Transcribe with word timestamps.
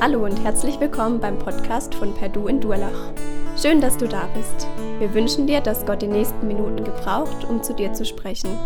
Hallo 0.00 0.24
und 0.24 0.36
herzlich 0.44 0.78
willkommen 0.78 1.18
beim 1.18 1.40
Podcast 1.40 1.92
von 1.92 2.14
Perdu 2.14 2.46
in 2.46 2.60
Durlach. 2.60 3.12
Schön, 3.60 3.80
dass 3.80 3.96
du 3.96 4.06
da 4.06 4.28
bist. 4.28 4.68
Wir 5.00 5.12
wünschen 5.12 5.48
dir, 5.48 5.60
dass 5.60 5.84
Gott 5.84 6.02
die 6.02 6.06
nächsten 6.06 6.46
Minuten 6.46 6.84
gebraucht, 6.84 7.42
um 7.42 7.64
zu 7.64 7.74
dir 7.74 7.92
zu 7.92 8.04
sprechen. 8.04 8.56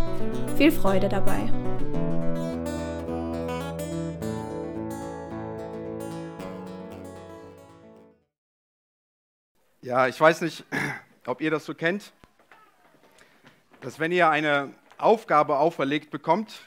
Viel 0.59 0.71
Freude 0.71 1.09
dabei. 1.09 1.51
Ja, 9.81 10.09
ich 10.09 10.21
weiß 10.21 10.43
nicht, 10.43 10.67
ob 11.27 11.41
ihr 11.41 11.51
das 11.51 11.65
so 11.65 11.73
kennt, 11.73 12.13
dass 13.81 13.99
wenn 13.99 14.13
ihr 14.13 14.29
eine 14.29 14.75
Aufgabe 14.99 15.57
auferlegt 15.57 16.11
bekommt 16.11 16.61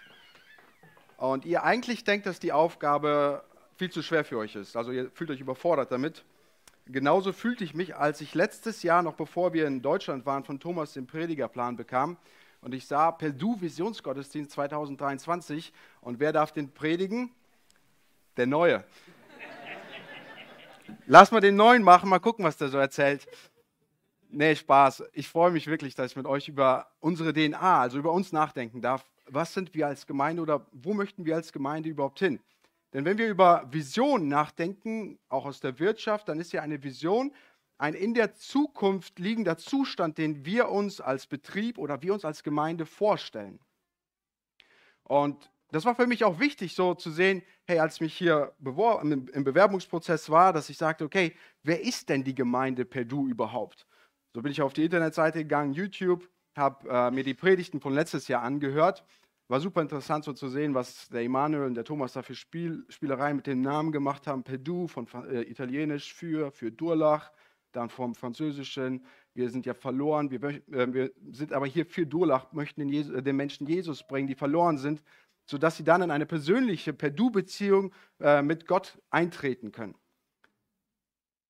und 1.18 1.46
ihr 1.46 1.64
eigentlich 1.64 2.04
denkt, 2.04 2.26
dass 2.26 2.40
die 2.40 2.52
Aufgabe 2.52 3.44
viel 3.78 3.92
zu 3.92 4.02
schwer 4.02 4.24
für 4.24 4.38
euch 4.38 4.56
ist, 4.56 4.76
also 4.76 4.92
ihr 4.92 5.10
fühlt 5.12 5.30
euch 5.32 5.40
überfordert 5.40 5.92
damit, 5.92 6.24
genauso 6.86 7.34
fühlte 7.34 7.64
ich 7.64 7.74
mich, 7.74 7.96
als 7.96 8.22
ich 8.22 8.34
letztes 8.34 8.84
Jahr, 8.84 9.02
noch 9.02 9.16
bevor 9.16 9.54
wir 9.54 9.68
in 9.68 9.82
Deutschland 9.82 10.26
waren, 10.26 10.44
von 10.44 10.60
Thomas 10.60 10.94
den 10.94 11.08
Predigerplan 11.08 11.76
bekam 11.76 12.18
und 12.62 12.74
ich 12.74 12.88
sah 12.88 13.12
Perdu 13.12 13.60
Visionsgottesdienst 13.60 14.52
2023 14.52 15.74
und 16.02 16.20
wer 16.20 16.34
darf 16.34 16.52
den 16.52 16.72
predigen? 16.72 17.32
Der 18.38 18.48
Neue. 18.48 18.84
Lass 21.08 21.32
mal 21.32 21.42
den 21.42 21.56
Neuen 21.56 21.84
machen, 21.84 22.10
mal 22.10 22.20
gucken, 22.20 22.44
was 22.46 22.58
der 22.58 22.70
so 22.70 22.78
erzählt. 22.78 23.28
Nee, 24.30 24.56
Spaß. 24.56 25.04
Ich 25.14 25.30
freue 25.30 25.52
mich 25.52 25.68
wirklich, 25.68 25.96
dass 25.96 26.12
ich 26.12 26.18
mit 26.18 26.26
euch 26.26 26.48
über 26.48 26.88
unsere 27.00 27.32
DNA, 27.32 27.80
also 27.82 27.98
über 27.98 28.12
uns 28.12 28.32
nachdenken 28.32 28.82
darf. 28.82 29.06
Was 29.28 29.54
sind 29.54 29.74
wir 29.74 29.88
als 29.88 30.06
Gemeinde 30.08 30.42
oder 30.42 30.66
wo 30.72 30.94
möchten 30.94 31.26
wir 31.26 31.36
als 31.36 31.54
Gemeinde 31.54 31.90
überhaupt 31.90 32.20
hin? 32.20 32.40
Denn 32.96 33.04
wenn 33.04 33.18
wir 33.18 33.28
über 33.28 33.68
Visionen 33.70 34.30
nachdenken, 34.30 35.20
auch 35.28 35.46
aus 35.46 35.60
der 35.60 35.80
Wirtschaft, 35.80 36.30
dann 36.30 36.40
ist 36.40 36.54
ja 36.54 36.62
eine 36.62 36.82
Vision 36.82 37.34
ein 37.78 37.94
in 37.94 38.14
der 38.14 38.36
Zukunft 38.36 39.20
liegender 39.20 39.58
Zustand, 39.58 40.18
den 40.18 40.46
wir 40.46 40.70
uns 40.70 41.02
als 41.02 41.28
Betrieb 41.28 41.78
oder 41.78 42.02
wir 42.02 42.14
uns 42.14 42.24
als 42.24 42.42
Gemeinde 42.42 42.86
vorstellen. 42.86 43.60
Und 45.04 45.52
das 45.72 45.84
war 45.84 45.94
für 45.94 46.08
mich 46.08 46.24
auch 46.24 46.40
wichtig, 46.40 46.74
so 46.74 46.94
zu 46.94 47.12
sehen, 47.12 47.44
hey, 47.66 47.80
als 47.80 47.96
ich 47.96 48.02
mich 48.02 48.18
hier 48.18 48.54
im 48.62 49.44
Bewerbungsprozess 49.44 50.30
war, 50.30 50.54
dass 50.54 50.70
ich 50.70 50.78
sagte, 50.78 51.04
okay, 51.04 51.36
wer 51.64 51.82
ist 51.82 52.08
denn 52.08 52.24
die 52.24 52.34
Gemeinde 52.34 52.86
Perdu 52.86 53.28
überhaupt? 53.28 53.86
So 54.34 54.42
bin 54.42 54.54
ich 54.54 54.62
auf 54.62 54.72
die 54.72 54.86
Internetseite 54.86 55.40
gegangen, 55.40 55.74
YouTube, 55.74 56.30
habe 56.56 56.88
äh, 56.88 57.12
mir 57.12 57.26
die 57.26 57.34
Predigten 57.34 57.82
von 57.82 57.94
letztes 57.94 58.30
Jahr 58.30 58.42
angehört. 58.42 59.04
War 59.48 59.60
super 59.60 59.82
interessant 59.82 60.24
so 60.24 60.34
zu 60.34 60.50
sehen, 60.50 60.74
was 60.74 61.08
der 61.10 61.22
Emanuel 61.22 61.68
und 61.68 61.76
der 61.76 61.84
Thomas 61.84 62.14
da 62.14 62.24
für 62.24 62.34
Spiel, 62.34 62.84
Spielereien 62.90 63.36
mit 63.36 63.48
dem 63.48 63.62
Namen 63.62 63.92
gemacht 63.92 64.26
haben. 64.26 64.44
Perdu 64.44 64.88
von 64.88 65.08
äh, 65.30 65.42
Italienisch 65.44 66.14
für, 66.14 66.52
für 66.52 66.72
Durlach, 66.72 67.32
dann 67.72 67.90
vom 67.90 68.16
Französischen. 68.16 69.06
Wir 69.34 69.50
sind 69.50 69.66
ja 69.66 69.74
verloren, 69.74 70.32
wir, 70.32 70.42
äh, 70.44 70.94
wir 70.94 71.12
sind 71.32 71.54
aber 71.54 71.68
hier 71.68 71.86
für 71.86 72.08
Durlach, 72.08 72.52
möchten 72.54 72.82
den, 72.82 72.90
Jesus, 72.90 73.14
äh, 73.14 73.22
den 73.22 73.36
Menschen 73.36 73.68
Jesus 73.68 74.06
bringen, 74.08 74.28
die 74.28 74.36
verloren 74.36 74.78
sind 74.78 75.04
sodass 75.46 75.78
sie 75.78 75.84
dann 75.84 76.02
in 76.02 76.12
eine 76.12 76.26
persönliche 76.26 76.94
Per-Du-Beziehung 76.94 77.94
äh, 78.20 78.42
mit 78.42 78.68
Gott 78.68 79.00
eintreten 79.10 79.72
können. 79.72 79.96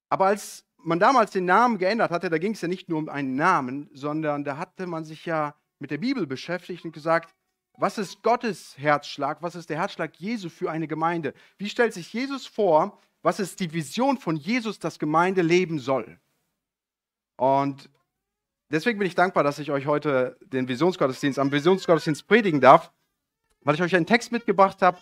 Aber 0.09 0.27
als 0.27 0.65
man 0.77 0.99
damals 0.99 1.31
den 1.31 1.45
Namen 1.45 1.77
geändert 1.77 2.11
hatte, 2.11 2.29
da 2.29 2.37
ging 2.37 2.51
es 2.51 2.61
ja 2.61 2.67
nicht 2.67 2.89
nur 2.89 2.99
um 2.99 3.09
einen 3.09 3.35
Namen, 3.35 3.89
sondern 3.93 4.43
da 4.43 4.57
hatte 4.57 4.85
man 4.85 5.03
sich 5.03 5.25
ja 5.25 5.55
mit 5.79 5.91
der 5.91 5.97
Bibel 5.97 6.27
beschäftigt 6.27 6.85
und 6.85 6.91
gesagt, 6.91 7.33
was 7.77 7.97
ist 7.97 8.21
Gottes 8.23 8.77
Herzschlag? 8.77 9.41
Was 9.41 9.55
ist 9.55 9.69
der 9.69 9.77
Herzschlag 9.77 10.15
Jesu 10.17 10.49
für 10.49 10.71
eine 10.71 10.87
Gemeinde? 10.87 11.33
Wie 11.57 11.69
stellt 11.69 11.93
sich 11.93 12.11
Jesus 12.13 12.47
vor? 12.47 12.99
Was 13.21 13.39
ist 13.39 13.59
die 13.59 13.73
Vision 13.73 14.17
von 14.17 14.35
Jesus, 14.35 14.79
dass 14.79 14.99
Gemeinde 14.99 15.41
leben 15.41 15.79
soll? 15.79 16.19
Und 17.37 17.89
deswegen 18.69 18.99
bin 18.99 19.07
ich 19.07 19.15
dankbar, 19.15 19.43
dass 19.43 19.59
ich 19.59 19.71
euch 19.71 19.87
heute 19.87 20.37
den 20.41 20.67
Visionsgottesdienst 20.67 21.39
am 21.39 21.51
Visionsgottesdienst 21.51 22.27
predigen 22.27 22.61
darf 22.61 22.91
weil 23.65 23.75
ich 23.75 23.81
euch 23.81 23.95
einen 23.95 24.05
Text 24.05 24.31
mitgebracht 24.31 24.81
habe, 24.81 24.97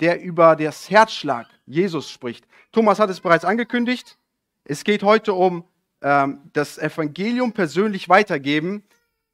der 0.00 0.20
über 0.20 0.56
das 0.56 0.90
Herzschlag 0.90 1.46
Jesus 1.66 2.10
spricht. 2.10 2.48
Thomas 2.72 2.98
hat 2.98 3.10
es 3.10 3.20
bereits 3.20 3.44
angekündigt. 3.44 4.18
Es 4.64 4.82
geht 4.82 5.02
heute 5.02 5.34
um 5.34 5.64
ähm, 6.02 6.40
das 6.52 6.78
Evangelium 6.78 7.52
persönlich 7.52 8.08
weitergeben. 8.08 8.82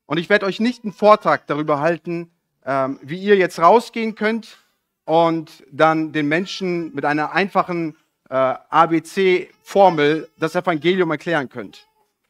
Und 0.06 0.18
ich 0.18 0.28
werde 0.28 0.44
euch 0.46 0.60
nicht 0.60 0.84
einen 0.84 0.92
Vortrag 0.92 1.46
darüber 1.46 1.80
halten, 1.80 2.30
ähm, 2.64 2.98
wie 3.02 3.18
ihr 3.18 3.36
jetzt 3.36 3.58
rausgehen 3.58 4.14
könnt 4.14 4.58
und 5.04 5.64
dann 5.70 6.12
den 6.12 6.28
Menschen 6.28 6.94
mit 6.94 7.04
einer 7.04 7.32
einfachen 7.32 7.96
äh, 8.30 8.34
ABC-Formel 8.34 10.30
das 10.38 10.54
Evangelium 10.54 11.10
erklären 11.10 11.48
könnt. 11.48 11.86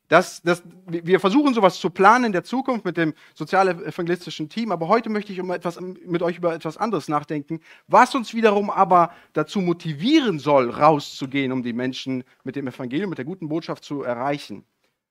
Das, 0.09 0.43
das, 0.43 0.62
wir 0.87 1.19
versuchen 1.19 1.55
sowas 1.55 1.81
zu 1.81 1.89
planen 1.89 2.27
in 2.27 2.33
der 2.33 2.45
Zukunft 2.45 2.84
mit 2.84 2.99
dem 2.99 3.15
sozial-evangelistischen 3.34 4.50
Team, 4.50 4.71
aber 4.71 4.87
heute 4.87 5.09
möchte 5.09 5.33
ich 5.33 5.41
um 5.41 5.50
etwas, 5.50 5.81
mit 5.81 6.22
euch 6.22 6.37
über 6.37 6.55
etwas 6.55 6.77
anderes 6.77 7.09
nachdenken, 7.09 7.61
was 7.89 8.15
uns 8.15 8.34
wiederum 8.34 8.69
aber 8.69 9.12
dazu 9.33 9.61
motivieren 9.61 10.39
soll, 10.39 10.69
rauszugehen, 10.69 11.53
um 11.53 11.62
die 11.62 11.72
Menschen 11.72 12.22
mit 12.45 12.55
dem 12.55 12.69
Evangelium, 12.69 13.09
mit 13.09 13.19
der 13.19 13.25
guten 13.25 13.49
Botschaft 13.49 13.83
zu 13.83 14.03
erreichen. 14.03 14.65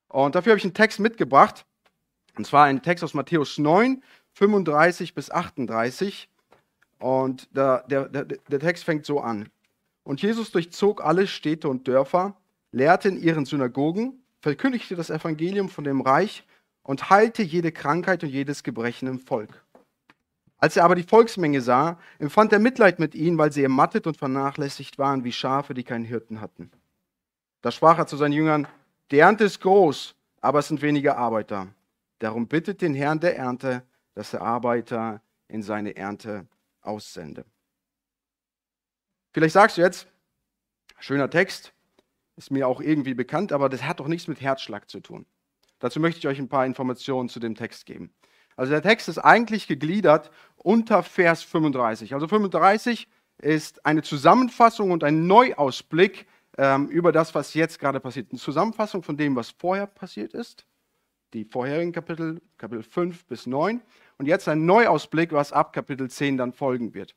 Und 0.09 0.35
dafür 0.35 0.51
habe 0.51 0.59
ich 0.59 0.63
einen 0.63 0.75
Text 0.75 0.99
mitgebracht, 0.99 1.65
und 2.37 2.45
zwar 2.45 2.65
einen 2.65 2.83
Text 2.83 3.03
aus 3.03 3.15
Matthäus 3.15 3.57
9, 3.57 4.03
35 4.33 5.13
bis 5.13 5.31
38. 5.31 6.29
Und 6.99 7.55
der, 7.55 7.83
der, 7.87 8.07
der, 8.07 8.59
Text 8.59 8.83
fängt 8.83 9.05
so 9.05 9.19
an. 9.19 9.49
Und 10.03 10.21
Jesus 10.21 10.51
durchzog 10.51 11.03
alle 11.03 11.27
Städte 11.27 11.67
und 11.67 11.87
Dörfer, 11.87 12.35
lehrte 12.71 13.09
in 13.09 13.21
ihren 13.21 13.45
Synagogen, 13.45 14.23
verkündigte 14.41 14.95
das 14.95 15.09
Evangelium 15.09 15.69
von 15.69 15.83
dem 15.83 16.01
Reich 16.01 16.45
und 16.81 17.09
heilte 17.09 17.43
jede 17.43 17.71
Krankheit 17.71 18.23
und 18.23 18.29
jedes 18.29 18.63
Gebrechen 18.63 19.07
im 19.07 19.19
Volk. 19.19 19.63
Als 20.57 20.77
er 20.77 20.85
aber 20.85 20.95
die 20.95 21.03
Volksmenge 21.03 21.59
sah, 21.59 21.99
empfand 22.19 22.53
er 22.53 22.59
Mitleid 22.59 22.99
mit 22.99 23.15
ihnen, 23.15 23.37
weil 23.37 23.51
sie 23.51 23.63
ermattet 23.63 24.07
und 24.07 24.15
vernachlässigt 24.15 24.97
waren 24.97 25.25
wie 25.25 25.33
Schafe, 25.33 25.73
die 25.73 25.83
keinen 25.83 26.05
Hirten 26.05 26.39
hatten. 26.39 26.71
Da 27.61 27.71
sprach 27.71 27.97
er 27.97 28.07
zu 28.07 28.15
seinen 28.15 28.31
Jüngern, 28.31 28.67
die 29.11 29.19
Ernte 29.19 29.43
ist 29.43 29.59
groß, 29.59 30.15
aber 30.39 30.59
es 30.59 30.69
sind 30.69 30.81
wenige 30.81 31.17
Arbeiter. 31.17 31.67
Darum 32.19 32.47
bittet 32.47 32.81
den 32.81 32.93
Herrn 32.93 33.19
der 33.19 33.37
Ernte, 33.37 33.83
dass 34.13 34.33
er 34.33 34.41
Arbeiter 34.41 35.21
in 35.47 35.63
seine 35.63 35.95
Ernte 35.95 36.47
aussende. 36.81 37.45
Vielleicht 39.31 39.53
sagst 39.53 39.77
du 39.77 39.81
jetzt, 39.81 40.07
schöner 40.99 41.29
Text, 41.29 41.73
ist 42.35 42.51
mir 42.51 42.67
auch 42.67 42.81
irgendwie 42.81 43.13
bekannt, 43.13 43.51
aber 43.51 43.69
das 43.69 43.83
hat 43.83 43.99
doch 43.99 44.07
nichts 44.07 44.27
mit 44.27 44.41
Herzschlag 44.41 44.89
zu 44.89 44.99
tun. 44.99 45.25
Dazu 45.79 45.99
möchte 45.99 46.19
ich 46.19 46.27
euch 46.27 46.39
ein 46.39 46.49
paar 46.49 46.65
Informationen 46.65 47.29
zu 47.29 47.39
dem 47.39 47.55
Text 47.55 47.85
geben. 47.85 48.13
Also 48.55 48.71
der 48.71 48.81
Text 48.81 49.09
ist 49.09 49.17
eigentlich 49.17 49.67
gegliedert 49.67 50.31
unter 50.55 51.03
Vers 51.03 51.43
35. 51.43 52.13
Also 52.13 52.27
35 52.27 53.07
ist 53.39 53.85
eine 53.85 54.03
Zusammenfassung 54.03 54.91
und 54.91 55.03
ein 55.03 55.27
Neuausblick 55.27 56.27
ähm, 56.57 56.87
über 56.87 57.11
das, 57.11 57.33
was 57.33 57.53
jetzt 57.53 57.79
gerade 57.79 57.99
passiert. 57.99 58.31
Eine 58.31 58.39
Zusammenfassung 58.39 59.03
von 59.03 59.17
dem, 59.17 59.35
was 59.35 59.49
vorher 59.49 59.87
passiert 59.87 60.33
ist, 60.33 60.65
die 61.33 61.45
vorherigen 61.45 61.91
Kapitel, 61.91 62.41
Kapitel 62.57 62.83
5 62.83 63.25
bis 63.25 63.47
9, 63.47 63.81
und 64.17 64.25
jetzt 64.27 64.47
ein 64.47 64.65
Neuausblick, 64.65 65.31
was 65.31 65.51
ab 65.51 65.73
Kapitel 65.73 66.09
10 66.09 66.37
dann 66.37 66.53
folgen 66.53 66.93
wird. 66.93 67.15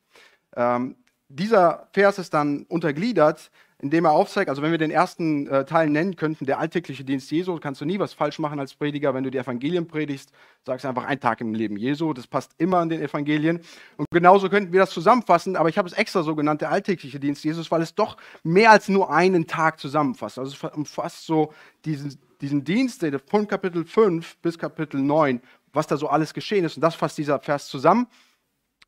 Ähm, 0.57 0.97
dieser 1.29 1.89
Vers 1.93 2.19
ist 2.19 2.33
dann 2.35 2.65
untergliedert 2.65 3.51
indem 3.79 4.07
er 4.07 4.13
aufzeigt, 4.13 4.49
also 4.49 4.63
wenn 4.63 4.71
wir 4.71 4.79
den 4.79 4.91
ersten 4.91 5.47
äh, 5.49 5.67
Teil 5.67 5.91
nennen 5.91 6.17
könnten, 6.17 6.47
der 6.47 6.59
alltägliche 6.59 7.05
Dienst 7.05 7.31
Jesu, 7.31 7.59
kannst 7.59 7.81
du 7.81 7.85
nie 7.85 7.99
was 7.99 8.15
falsch 8.15 8.39
machen 8.39 8.59
als 8.59 8.75
Prediger. 8.75 9.13
Wenn 9.13 9.25
du 9.25 9.31
die 9.31 9.37
Evangelien 9.37 9.87
predigst, 9.87 10.33
sagst 10.65 10.87
einfach 10.87 11.05
ein 11.05 11.21
Tag 11.21 11.43
im 11.43 11.53
Leben 11.53 11.77
Jesu. 11.77 12.15
Das 12.15 12.27
passt 12.27 12.53
immer 12.57 12.79
an 12.79 12.89
den 12.89 13.03
Evangelien. 13.03 13.61
Und 13.99 14.07
genauso 14.11 14.49
könnten 14.49 14.73
wir 14.73 14.81
das 14.81 14.91
zusammenfassen, 14.91 15.57
aber 15.57 15.69
ich 15.69 15.77
habe 15.77 15.89
es 15.89 15.95
extra 15.95 16.23
so 16.23 16.35
genannt, 16.35 16.63
der 16.63 16.71
alltägliche 16.71 17.21
Dienst 17.21 17.45
Jesus, 17.45 17.71
weil 17.71 17.83
es 17.83 17.95
doch 17.95 18.17
mehr 18.43 18.71
als 18.71 18.89
nur 18.89 19.11
einen 19.13 19.47
Tag 19.47 19.79
zusammenfasst. 19.79 20.39
Also 20.39 20.53
es 20.53 20.75
umfasst 20.75 21.27
so 21.27 21.53
diesen, 21.85 22.19
diesen 22.41 22.65
Dienst 22.65 23.05
von 23.27 23.47
Kapitel 23.47 23.85
5 23.85 24.37
bis 24.39 24.59
Kapitel 24.59 25.01
9, 25.01 25.41
was 25.73 25.87
da 25.87 25.97
so 25.97 26.09
alles 26.09 26.35
geschehen 26.35 26.65
ist. 26.65 26.77
Und 26.77 26.83
das 26.83 26.95
fasst 26.95 27.19
dieser 27.19 27.39
Vers 27.41 27.69
zusammen. 27.69 28.07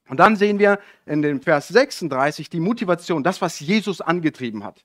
Und 0.09 0.19
dann 0.19 0.37
sehen 0.37 0.59
wir 0.59 0.79
in 1.07 1.23
dem 1.23 1.41
Vers 1.41 1.69
36 1.69 2.49
die 2.49 2.61
Motivation, 2.61 3.23
das, 3.23 3.43
was 3.43 3.61
Jesus 3.61 4.01
angetrieben 4.01 4.65
hat. 4.65 4.85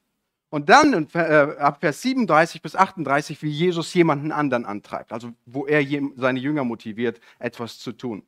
Und 0.50 0.70
dann 0.70 1.08
äh, 1.16 1.56
ab 1.58 1.78
Vers 1.80 2.02
37 2.04 2.62
bis 2.62 2.76
38, 2.76 3.42
wie 3.42 3.50
Jesus 3.50 3.92
jemanden 3.94 4.32
anderen 4.32 4.66
antreibt, 4.66 5.12
also 5.12 5.32
wo 5.48 5.66
er 5.66 5.84
seine 6.16 6.40
Jünger 6.40 6.64
motiviert, 6.64 7.20
etwas 7.40 7.80
zu 7.80 7.92
tun. 7.94 8.24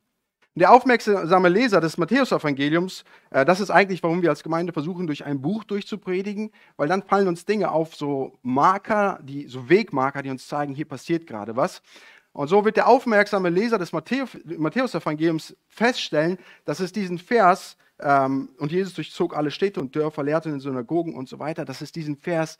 Der 0.58 0.72
aufmerksame 0.72 1.50
Leser 1.50 1.82
des 1.82 1.98
Matthäus-Evangeliums, 1.98 3.04
äh, 3.30 3.44
das 3.44 3.60
ist 3.60 3.72
eigentlich, 3.72 4.02
warum 4.04 4.22
wir 4.22 4.30
als 4.30 4.42
Gemeinde 4.42 4.72
versuchen, 4.72 5.06
durch 5.06 5.26
ein 5.26 5.42
Buch 5.42 5.66
durchzupredigen, 5.66 6.52
weil 6.78 6.88
dann 6.88 7.04
fallen 7.04 7.28
uns 7.28 7.44
Dinge 7.44 7.72
auf, 7.72 7.94
so 7.94 8.40
Marker, 8.42 9.20
die, 9.22 9.48
so 9.48 9.68
Wegmarker, 9.68 10.22
die 10.22 10.30
uns 10.30 10.48
zeigen, 10.48 10.74
hier 10.74 10.88
passiert 10.88 11.28
gerade 11.28 11.58
was. 11.58 11.82
Und 12.32 12.48
so 12.48 12.64
wird 12.64 12.78
der 12.78 12.88
aufmerksame 12.88 13.50
Leser 13.50 13.78
des 13.78 13.92
Matthäus-Evangeliums 13.92 15.58
feststellen, 15.68 16.38
dass 16.64 16.80
es 16.80 16.94
diesen 16.94 17.18
Vers 17.18 17.76
ähm, 18.00 18.50
und 18.58 18.72
Jesus 18.72 18.94
durchzog 18.94 19.36
alle 19.36 19.52
Städte 19.52 19.82
und 19.82 19.94
Dörfer, 19.94 20.24
lehrte 20.24 20.48
in 20.48 20.56
den 20.56 20.62
Synagogen 20.62 21.16
und 21.16 21.28
so 21.28 21.38
weiter, 21.38 21.66
dass 21.66 21.82
es 21.82 21.92
diesen 21.92 22.16
Vers 22.16 22.58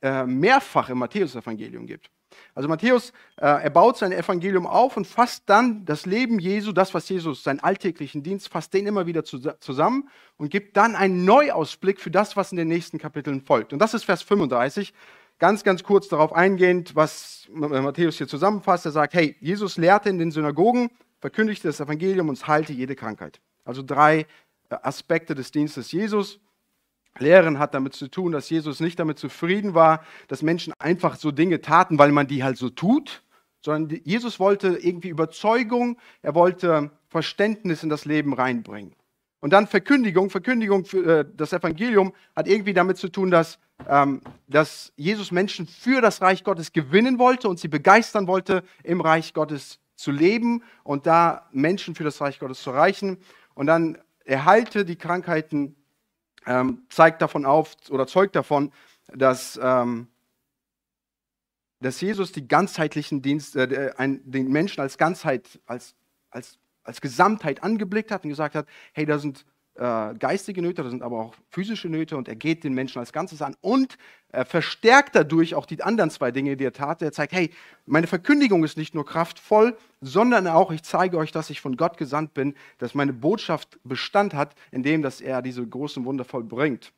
äh, 0.00 0.24
mehrfach 0.24 0.88
im 0.88 0.98
Matthäus-Evangelium 0.98 1.86
gibt. 1.86 2.10
Also 2.54 2.68
Matthäus, 2.68 3.10
äh, 3.36 3.46
er 3.46 3.70
baut 3.70 3.96
sein 3.96 4.12
Evangelium 4.12 4.66
auf 4.66 4.96
und 4.96 5.06
fasst 5.06 5.44
dann 5.46 5.84
das 5.84 6.06
Leben 6.06 6.38
Jesu, 6.38 6.72
das, 6.72 6.94
was 6.94 7.08
Jesus, 7.08 7.42
seinen 7.42 7.60
alltäglichen 7.60 8.22
Dienst, 8.22 8.48
fasst 8.48 8.74
den 8.74 8.86
immer 8.86 9.06
wieder 9.06 9.24
zu, 9.24 9.38
zusammen 9.38 10.08
und 10.36 10.50
gibt 10.50 10.76
dann 10.76 10.96
einen 10.96 11.24
Neuausblick 11.24 12.00
für 12.00 12.10
das, 12.10 12.36
was 12.36 12.52
in 12.52 12.56
den 12.56 12.68
nächsten 12.68 12.98
Kapiteln 12.98 13.40
folgt. 13.40 13.72
Und 13.72 13.78
das 13.78 13.94
ist 13.94 14.04
Vers 14.04 14.22
35. 14.22 14.92
Ganz, 15.38 15.64
ganz 15.64 15.82
kurz 15.82 16.08
darauf 16.08 16.32
eingehend, 16.32 16.94
was 16.94 17.48
Matthäus 17.52 18.18
hier 18.18 18.28
zusammenfasst. 18.28 18.86
Er 18.86 18.92
sagt, 18.92 19.14
hey, 19.14 19.36
Jesus 19.40 19.76
lehrte 19.76 20.08
in 20.08 20.18
den 20.18 20.30
Synagogen, 20.30 20.90
verkündigte 21.20 21.66
das 21.68 21.80
Evangelium 21.80 22.28
und 22.28 22.46
heilte 22.46 22.72
jede 22.72 22.94
Krankheit. 22.94 23.40
Also 23.64 23.82
drei 23.82 24.26
äh, 24.68 24.76
Aspekte 24.82 25.34
des 25.34 25.50
Dienstes 25.50 25.90
Jesus. 25.90 26.38
Lehren 27.18 27.58
hat 27.58 27.74
damit 27.74 27.94
zu 27.94 28.08
tun, 28.08 28.32
dass 28.32 28.50
Jesus 28.50 28.80
nicht 28.80 28.98
damit 28.98 29.18
zufrieden 29.18 29.74
war, 29.74 30.04
dass 30.28 30.42
Menschen 30.42 30.72
einfach 30.78 31.16
so 31.16 31.30
Dinge 31.30 31.60
taten, 31.60 31.98
weil 31.98 32.12
man 32.12 32.26
die 32.26 32.42
halt 32.42 32.56
so 32.56 32.70
tut, 32.70 33.22
sondern 33.60 34.00
Jesus 34.04 34.40
wollte 34.40 34.76
irgendwie 34.76 35.08
Überzeugung, 35.08 35.96
er 36.22 36.34
wollte 36.34 36.90
Verständnis 37.08 37.82
in 37.82 37.88
das 37.88 38.04
Leben 38.04 38.34
reinbringen. 38.34 38.94
Und 39.40 39.52
dann 39.52 39.66
Verkündigung. 39.66 40.30
Verkündigung 40.30 40.86
für 40.86 41.20
äh, 41.20 41.24
das 41.36 41.52
Evangelium 41.52 42.14
hat 42.34 42.48
irgendwie 42.48 42.72
damit 42.72 42.96
zu 42.96 43.10
tun, 43.10 43.30
dass, 43.30 43.58
ähm, 43.86 44.22
dass 44.48 44.92
Jesus 44.96 45.30
Menschen 45.32 45.66
für 45.66 46.00
das 46.00 46.22
Reich 46.22 46.44
Gottes 46.44 46.72
gewinnen 46.72 47.18
wollte 47.18 47.48
und 47.48 47.60
sie 47.60 47.68
begeistern 47.68 48.26
wollte, 48.26 48.64
im 48.82 49.02
Reich 49.02 49.34
Gottes 49.34 49.80
zu 49.96 50.10
leben 50.10 50.62
und 50.82 51.06
da 51.06 51.48
Menschen 51.52 51.94
für 51.94 52.04
das 52.04 52.20
Reich 52.20 52.38
Gottes 52.38 52.62
zu 52.62 52.70
erreichen. 52.70 53.18
Und 53.54 53.66
dann 53.66 53.98
erhalte 54.24 54.84
die 54.84 54.96
Krankheiten 54.96 55.76
ähm, 56.46 56.86
zeigt 56.88 57.22
davon 57.22 57.44
auf 57.46 57.74
oder 57.90 58.06
zeugt 58.06 58.36
davon, 58.36 58.72
dass, 59.08 59.58
ähm, 59.62 60.08
dass 61.80 62.00
Jesus 62.00 62.32
die 62.32 62.46
ganzheitlichen 62.46 63.22
Dienst, 63.22 63.56
äh, 63.56 63.92
ein, 63.96 64.20
den 64.30 64.50
Menschen 64.50 64.80
als 64.80 64.98
Ganzheit, 64.98 65.60
als, 65.66 65.94
als, 66.30 66.58
als 66.82 67.00
Gesamtheit 67.00 67.62
angeblickt 67.62 68.10
hat 68.10 68.24
und 68.24 68.30
gesagt 68.30 68.54
hat, 68.54 68.66
hey, 68.92 69.06
da 69.06 69.18
sind 69.18 69.44
äh, 69.76 70.14
geistige 70.14 70.62
Nöte, 70.62 70.82
da 70.82 70.90
sind 70.90 71.02
aber 71.02 71.20
auch 71.20 71.34
physische 71.48 71.88
Nöte 71.88 72.16
und 72.16 72.28
er 72.28 72.36
geht 72.36 72.62
den 72.64 72.74
Menschen 72.74 72.98
als 73.00 73.12
Ganzes 73.12 73.42
an 73.42 73.56
und 73.60 73.98
er 74.28 74.44
verstärkt 74.44 75.14
dadurch 75.14 75.54
auch 75.54 75.66
die 75.66 75.82
anderen 75.82 76.10
zwei 76.10 76.30
Dinge, 76.30 76.56
die 76.56 76.64
er 76.64 76.72
tat. 76.72 77.02
Er 77.02 77.12
zeigt, 77.12 77.32
hey, 77.32 77.50
meine 77.86 78.06
Verkündigung 78.06 78.64
ist 78.64 78.76
nicht 78.76 78.94
nur 78.94 79.04
kraftvoll, 79.04 79.76
sondern 80.00 80.46
auch, 80.46 80.70
ich 80.72 80.82
zeige 80.82 81.18
euch, 81.18 81.32
dass 81.32 81.50
ich 81.50 81.60
von 81.60 81.76
Gott 81.76 81.96
gesandt 81.96 82.34
bin, 82.34 82.54
dass 82.78 82.94
meine 82.94 83.12
Botschaft 83.12 83.78
Bestand 83.84 84.34
hat, 84.34 84.54
indem 84.70 85.02
dass 85.02 85.20
er 85.20 85.42
diese 85.42 85.66
großen 85.66 86.04
Wunder 86.04 86.24
vollbringt. 86.24 86.92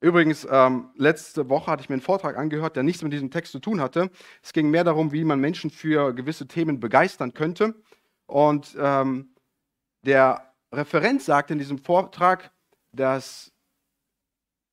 Übrigens, 0.00 0.46
ähm, 0.50 0.90
letzte 0.96 1.48
Woche 1.48 1.70
hatte 1.70 1.82
ich 1.82 1.88
mir 1.88 1.94
einen 1.94 2.02
Vortrag 2.02 2.36
angehört, 2.36 2.76
der 2.76 2.82
nichts 2.82 3.02
mit 3.02 3.14
diesem 3.14 3.30
Text 3.30 3.52
zu 3.52 3.58
tun 3.58 3.80
hatte. 3.80 4.10
Es 4.42 4.52
ging 4.52 4.70
mehr 4.70 4.84
darum, 4.84 5.12
wie 5.12 5.24
man 5.24 5.40
Menschen 5.40 5.70
für 5.70 6.12
gewisse 6.12 6.46
Themen 6.46 6.78
begeistern 6.78 7.32
könnte. 7.32 7.74
Und 8.26 8.76
ähm, 8.78 9.30
der 10.02 10.53
Referent 10.76 11.22
sagt 11.22 11.50
in 11.50 11.58
diesem 11.58 11.78
Vortrag, 11.78 12.50
dass 12.92 13.54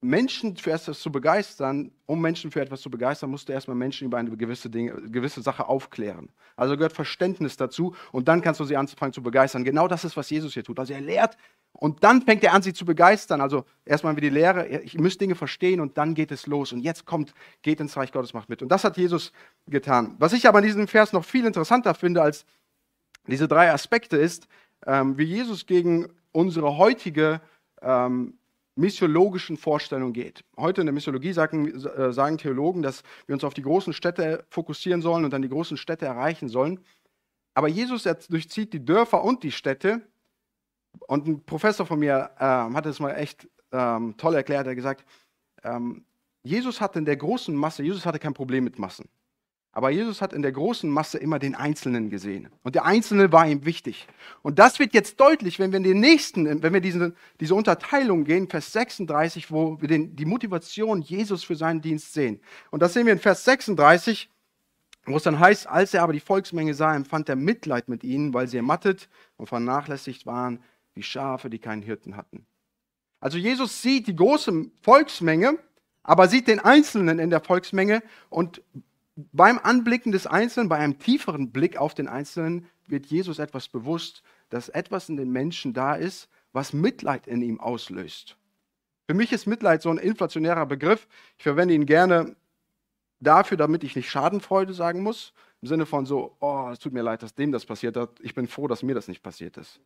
Menschen 0.03 0.57
für 0.57 0.71
etwas 0.71 0.99
zu 0.99 1.11
begeistern, 1.11 1.91
um 2.07 2.19
Menschen 2.19 2.49
für 2.49 2.59
etwas 2.59 2.81
zu 2.81 2.89
begeistern, 2.89 3.29
musst 3.29 3.47
du 3.47 3.53
erstmal 3.53 3.77
Menschen 3.77 4.07
über 4.07 4.17
eine 4.17 4.35
gewisse, 4.35 4.67
Dinge, 4.69 4.93
gewisse 5.11 5.43
Sache 5.43 5.67
aufklären. 5.67 6.29
Also 6.55 6.75
gehört 6.75 6.93
Verständnis 6.93 7.55
dazu 7.55 7.95
und 8.11 8.27
dann 8.27 8.41
kannst 8.41 8.59
du 8.59 8.65
sie 8.65 8.75
anfangen 8.75 9.13
zu 9.13 9.21
begeistern. 9.21 9.63
Genau 9.63 9.87
das 9.87 10.03
ist, 10.03 10.17
was 10.17 10.29
Jesus 10.31 10.53
hier 10.53 10.63
tut. 10.63 10.79
Also 10.79 10.93
er 10.93 11.01
lehrt 11.01 11.37
und 11.73 12.03
dann 12.03 12.23
fängt 12.23 12.43
er 12.43 12.53
an, 12.53 12.63
sie 12.63 12.73
zu 12.73 12.83
begeistern. 12.83 13.41
Also 13.41 13.63
erstmal 13.85 14.15
wie 14.15 14.21
die 14.21 14.29
Lehre, 14.29 14.67
ich 14.67 14.97
muss 14.97 15.19
Dinge 15.19 15.35
verstehen 15.35 15.79
und 15.79 15.99
dann 15.99 16.15
geht 16.15 16.31
es 16.31 16.47
los. 16.47 16.73
Und 16.73 16.81
jetzt 16.81 17.05
kommt, 17.05 17.35
geht 17.61 17.79
ins 17.79 17.95
Reich 17.95 18.11
Gottes, 18.11 18.33
macht 18.33 18.49
mit. 18.49 18.63
Und 18.63 18.69
das 18.69 18.83
hat 18.83 18.97
Jesus 18.97 19.31
getan. 19.67 20.15
Was 20.17 20.33
ich 20.33 20.47
aber 20.47 20.59
in 20.59 20.65
diesem 20.65 20.87
Vers 20.87 21.13
noch 21.13 21.25
viel 21.25 21.45
interessanter 21.45 21.93
finde 21.93 22.23
als 22.23 22.45
diese 23.27 23.47
drei 23.47 23.71
Aspekte 23.71 24.17
ist, 24.17 24.47
ähm, 24.85 25.17
wie 25.17 25.23
Jesus 25.23 25.65
gegen 25.65 26.07
unsere 26.31 26.77
heutige 26.77 27.41
ähm, 27.81 28.37
missiologischen 28.75 29.57
Vorstellung 29.57 30.13
geht. 30.13 30.43
Heute 30.57 30.81
in 30.81 30.87
der 30.87 30.93
Missiologie 30.93 31.33
sagen, 31.33 31.67
äh, 31.67 32.13
sagen, 32.13 32.37
Theologen, 32.37 32.81
dass 32.81 33.03
wir 33.27 33.33
uns 33.33 33.43
auf 33.43 33.53
die 33.53 33.61
großen 33.61 33.93
Städte 33.93 34.45
fokussieren 34.49 35.01
sollen 35.01 35.25
und 35.25 35.31
dann 35.31 35.41
die 35.41 35.49
großen 35.49 35.77
Städte 35.77 36.05
erreichen 36.05 36.49
sollen. 36.49 36.79
Aber 37.53 37.67
Jesus 37.67 38.03
durchzieht 38.29 38.73
die 38.73 38.83
Dörfer 38.83 39.23
und 39.23 39.43
die 39.43 39.51
Städte. 39.51 40.01
Und 41.07 41.27
ein 41.27 41.43
Professor 41.43 41.85
von 41.85 41.99
mir 41.99 42.31
äh, 42.37 42.43
hat 42.43 42.85
es 42.85 42.99
mal 42.99 43.11
echt 43.11 43.47
ähm, 43.71 44.15
toll 44.17 44.35
erklärt. 44.35 44.67
Er 44.67 44.71
hat 44.71 44.75
gesagt, 44.75 45.05
ähm, 45.63 46.05
Jesus 46.43 46.81
hatte 46.81 46.99
in 46.99 47.05
der 47.05 47.17
großen 47.17 47.55
Masse, 47.55 47.83
Jesus 47.83 48.05
hatte 48.05 48.19
kein 48.19 48.33
Problem 48.33 48.63
mit 48.63 48.79
Massen. 48.79 49.09
Aber 49.73 49.89
Jesus 49.89 50.21
hat 50.21 50.33
in 50.33 50.41
der 50.41 50.51
großen 50.51 50.89
Masse 50.89 51.17
immer 51.17 51.39
den 51.39 51.55
Einzelnen 51.55 52.09
gesehen. 52.09 52.49
Und 52.61 52.75
der 52.75 52.83
Einzelne 52.83 53.31
war 53.31 53.47
ihm 53.47 53.65
wichtig. 53.65 54.05
Und 54.41 54.59
das 54.59 54.79
wird 54.79 54.93
jetzt 54.93 55.19
deutlich, 55.19 55.59
wenn 55.59 55.71
wir 55.71 55.77
in 55.77 55.83
den 55.83 55.99
nächsten, 56.01 56.61
wenn 56.61 56.73
wir 56.73 56.81
diese, 56.81 57.13
diese 57.39 57.55
Unterteilung 57.55 58.25
gehen, 58.25 58.49
Vers 58.49 58.73
36, 58.73 59.49
wo 59.49 59.79
wir 59.79 59.87
den, 59.87 60.15
die 60.15 60.25
Motivation 60.25 61.01
Jesus 61.01 61.45
für 61.45 61.55
seinen 61.55 61.81
Dienst 61.81 62.13
sehen. 62.13 62.41
Und 62.69 62.81
das 62.81 62.93
sehen 62.93 63.05
wir 63.05 63.13
in 63.13 63.19
Vers 63.19 63.45
36, 63.45 64.29
wo 65.05 65.15
es 65.15 65.23
dann 65.23 65.39
heißt, 65.39 65.67
als 65.67 65.93
er 65.93 66.03
aber 66.03 66.13
die 66.13 66.19
Volksmenge 66.19 66.73
sah, 66.73 66.93
empfand 66.93 67.29
er 67.29 67.37
Mitleid 67.37 67.87
mit 67.87 68.03
ihnen, 68.03 68.33
weil 68.33 68.47
sie 68.47 68.57
ermattet 68.57 69.07
und 69.37 69.47
vernachlässigt 69.47 70.25
waren, 70.25 70.59
wie 70.95 71.03
Schafe, 71.03 71.49
die 71.49 71.59
keinen 71.59 71.81
Hirten 71.81 72.17
hatten. 72.17 72.45
Also 73.21 73.37
Jesus 73.37 73.81
sieht 73.81 74.07
die 74.07 74.15
große 74.15 74.69
Volksmenge, 74.81 75.57
aber 76.03 76.27
sieht 76.27 76.47
den 76.47 76.59
Einzelnen 76.59 77.19
in 77.19 77.29
der 77.29 77.39
Volksmenge 77.39 78.03
und 78.29 78.61
beim 79.15 79.59
Anblicken 79.59 80.11
des 80.11 80.27
Einzelnen, 80.27 80.69
bei 80.69 80.77
einem 80.77 80.99
tieferen 80.99 81.51
Blick 81.51 81.77
auf 81.77 81.93
den 81.93 82.07
Einzelnen, 82.07 82.67
wird 82.87 83.05
Jesus 83.07 83.39
etwas 83.39 83.67
bewusst, 83.67 84.23
dass 84.49 84.69
etwas 84.69 85.09
in 85.09 85.17
den 85.17 85.31
Menschen 85.31 85.73
da 85.73 85.95
ist, 85.95 86.29
was 86.53 86.73
Mitleid 86.73 87.27
in 87.27 87.41
ihm 87.41 87.59
auslöst. 87.59 88.37
Für 89.07 89.13
mich 89.13 89.31
ist 89.31 89.47
Mitleid 89.47 89.81
so 89.81 89.89
ein 89.89 89.97
inflationärer 89.97 90.65
Begriff. 90.65 91.07
Ich 91.37 91.43
verwende 91.43 91.73
ihn 91.73 91.85
gerne 91.85 92.35
dafür, 93.19 93.57
damit 93.57 93.83
ich 93.83 93.95
nicht 93.95 94.09
Schadenfreude 94.09 94.73
sagen 94.73 95.03
muss. 95.03 95.33
Im 95.61 95.67
Sinne 95.67 95.85
von 95.85 96.05
so, 96.05 96.35
oh, 96.39 96.69
es 96.71 96.79
tut 96.79 96.93
mir 96.93 97.03
leid, 97.03 97.21
dass 97.21 97.35
dem 97.35 97.51
das 97.51 97.65
passiert 97.65 97.95
hat. 97.97 98.19
Ich 98.21 98.33
bin 98.33 98.47
froh, 98.47 98.67
dass 98.67 98.83
mir 98.83 98.95
das 98.95 99.07
nicht 99.07 99.21
passiert 99.21 99.57
ist. 99.57 99.79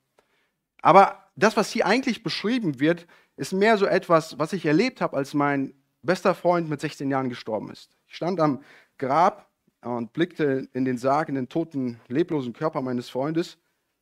Aber 0.82 1.24
das, 1.36 1.58
was 1.58 1.72
hier 1.72 1.86
eigentlich 1.86 2.24
beschrieben 2.24 2.80
wird, 2.80 3.08
ist 3.36 3.54
mehr 3.54 3.78
so 3.78 3.86
etwas, 3.86 4.38
was 4.40 4.54
ich 4.54 4.66
erlebt 4.66 5.02
habe, 5.02 5.18
als 5.18 5.34
mein 5.34 5.74
bester 6.04 6.36
Freund 6.36 6.70
mit 6.70 6.80
16 6.80 7.10
Jahren 7.10 7.30
gestorben 7.30 7.72
ist. 7.72 7.98
Ich 8.08 8.16
stand 8.16 8.40
am 8.40 8.62
Grab 8.98 9.50
und 9.82 10.14
blickte 10.14 10.68
in 10.74 10.86
den 10.86 10.98
Sarg, 10.98 11.30
in 11.30 11.36
den 11.36 11.50
toten, 11.50 12.00
leblosen 12.08 12.54
Körper 12.54 12.82
meines 12.82 13.10
Freundes. 13.10 13.58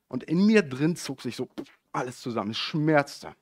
Und 0.08 0.24
in 0.24 0.46
mir 0.46 0.62
drin 0.62 0.96
zog 0.96 1.22
sich 1.22 1.36
so 1.36 1.50
alles 1.92 2.22
zusammen. 2.22 2.52
Es 2.52 2.58
schmerzte. 2.58 3.36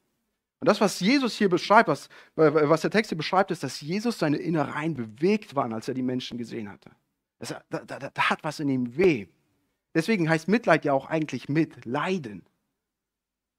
Und 0.60 0.67
das, 0.67 0.79
was 0.79 1.00
Jesus 1.00 1.36
hier 1.36 1.50
beschreibt, 1.50 1.89
was, 1.89 2.08
was 2.36 2.81
der 2.81 2.91
Text 2.91 3.10
hier 3.10 3.17
beschreibt, 3.17 3.51
ist, 3.51 3.63
dass 3.63 3.81
Jesus 3.81 4.20
seine 4.20 4.38
Innereien 4.38 4.93
bewegt 4.93 5.55
waren, 5.55 5.74
als 5.74 5.88
er 5.88 5.96
die 5.96 6.03
Menschen 6.03 6.38
gesehen 6.38 6.70
hatte. 6.70 6.91
Das, 7.39 7.55
da, 7.70 7.79
da, 7.79 7.98
da 7.98 8.29
hat 8.29 8.43
was 8.43 8.60
in 8.60 8.70
ihm 8.70 8.96
weh. 8.96 9.27
Deswegen 9.96 10.29
heißt 10.29 10.48
Mitleid 10.48 10.86
ja 10.86 10.93
auch 10.93 11.08
eigentlich 11.08 11.50
Mitleiden. 11.50 12.43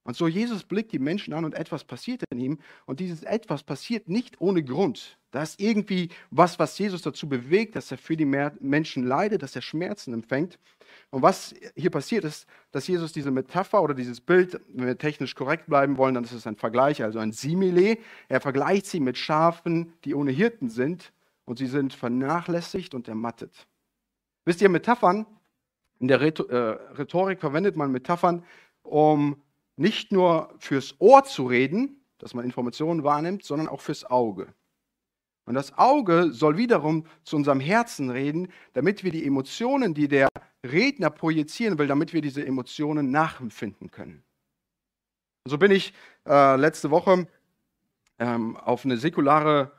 Und 0.05 0.17
so 0.17 0.27
Jesus 0.27 0.65
blickt 0.65 0.93
die 0.93 0.99
Menschen 0.99 1.33
an 1.33 1.45
und 1.45 1.55
etwas 1.55 1.85
passiert 1.85 2.23
in 2.31 2.41
ihm. 2.41 2.59
Und 2.87 2.99
dieses 2.99 3.23
etwas 3.23 3.63
passiert 3.63 4.09
nicht 4.09 4.41
ohne 4.41 4.65
Grund. 4.65 5.17
Da 5.31 5.43
ist 5.43 5.61
irgendwie 5.61 6.11
was, 6.31 6.59
was 6.59 6.77
Jesus 6.77 7.03
dazu 7.03 7.29
bewegt, 7.29 7.77
dass 7.77 7.91
er 7.91 7.99
für 7.99 8.17
die 8.17 8.25
Menschen 8.25 9.05
leidet, 9.05 9.43
dass 9.43 9.55
er 9.55 9.63
Schmerzen 9.63 10.13
empfängt. 10.13 10.59
Und 11.11 11.23
was 11.23 11.55
hier 11.77 11.91
passiert 11.91 12.25
ist, 12.25 12.47
dass 12.73 12.87
Jesus 12.87 13.13
diese 13.13 13.31
Metapher 13.31 13.81
oder 13.81 13.95
dieses 13.95 14.21
Bild, 14.21 14.61
wenn 14.69 14.87
wir 14.87 14.99
technisch 14.99 15.35
korrekt 15.35 15.67
bleiben 15.67 15.97
wollen, 15.97 16.15
dann 16.15 16.25
ist 16.25 16.33
es 16.33 16.47
ein 16.47 16.57
Vergleich, 16.57 17.03
also 17.03 17.21
ein 17.21 17.33
Simile. 17.33 17.99
Er 18.29 18.41
vergleicht 18.41 18.87
sie 18.87 19.01
mit 19.01 19.17
Schafen, 19.17 19.93
die 20.05 20.15
ohne 20.15 20.33
Hirten 20.33 20.69
sind 20.69 21.13
und 21.45 21.59
sie 21.59 21.67
sind 21.67 21.95
vernachlässigt 21.95 22.95
und 22.95 23.09
ermattet. 23.09 23.67
Wisst 24.45 24.61
ihr, 24.61 24.69
Metaphern, 24.69 25.27
in 26.01 26.09
der 26.09 26.21
äh, 26.21 26.31
Rhetorik 26.99 27.41
verwendet 27.41 27.77
man 27.77 27.93
Metaphern, 27.93 28.45
um 28.83 29.37
nicht 29.83 30.13
nur 30.13 30.55
fürs 30.59 30.95
Ohr 31.01 31.25
zu 31.25 31.47
reden, 31.47 32.03
dass 32.19 32.35
man 32.35 32.45
Informationen 32.45 33.05
wahrnimmt, 33.05 33.45
sondern 33.45 33.69
auch 33.69 33.81
fürs 33.81 34.05
Auge. 34.05 34.55
Und 35.45 35.55
das 35.55 35.77
Auge 35.77 36.31
soll 36.31 36.57
wiederum 36.57 37.05
zu 37.25 37.35
unserem 37.37 37.59
Herzen 37.59 38.09
reden, 38.09 38.49
damit 38.75 39.03
wir 39.03 39.11
die 39.11 39.27
Emotionen, 39.27 39.93
die 39.93 40.07
der 40.07 40.29
Redner 40.65 41.11
projizieren 41.11 41.79
will, 41.79 41.89
damit 41.89 42.13
wir 42.13 42.23
diese 42.23 42.47
Emotionen 42.47 43.11
nachempfinden 43.11 43.91
können. 43.91 44.23
So 45.49 45.59
bin 45.59 45.73
ich 45.73 45.93
äh, 46.29 46.57
letzte 46.57 46.93
Woche 46.93 47.27
ähm, 48.21 48.57
auf 48.57 48.85
eine 48.85 48.97
säkulare 48.97 49.73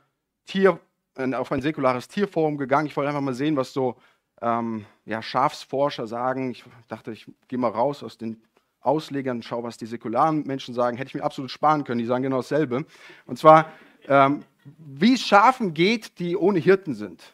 Tier, 0.45 0.81
äh, 1.15 1.33
auf 1.33 1.49
ein 1.53 1.61
säkulares 1.61 2.09
Tierforum 2.09 2.57
gegangen. 2.57 2.87
Ich 2.87 2.97
wollte 2.97 3.07
einfach 3.07 3.21
mal 3.21 3.33
sehen, 3.33 3.55
was 3.55 3.71
so 3.71 3.97
ähm, 4.41 4.85
ja, 5.05 5.21
Schafsforscher 5.21 6.07
sagen. 6.07 6.51
Ich 6.51 6.65
dachte, 6.89 7.13
ich 7.13 7.31
gehe 7.47 7.57
mal 7.57 7.71
raus 7.71 8.03
aus 8.03 8.17
den 8.17 8.43
Auslegern, 8.83 9.43
schau, 9.43 9.63
was 9.63 9.77
die 9.77 9.85
säkularen 9.85 10.43
Menschen 10.45 10.73
sagen, 10.73 10.97
hätte 10.97 11.09
ich 11.09 11.15
mir 11.15 11.23
absolut 11.23 11.51
sparen 11.51 11.83
können. 11.83 11.99
Die 11.99 12.05
sagen 12.05 12.23
genau 12.23 12.37
dasselbe. 12.37 12.85
Und 13.25 13.37
zwar, 13.39 13.71
ähm, 14.07 14.43
wie 14.77 15.13
es 15.13 15.21
Schafen 15.21 15.73
geht, 15.73 16.19
die 16.19 16.35
ohne 16.35 16.59
Hirten 16.59 16.93
sind. 16.93 17.33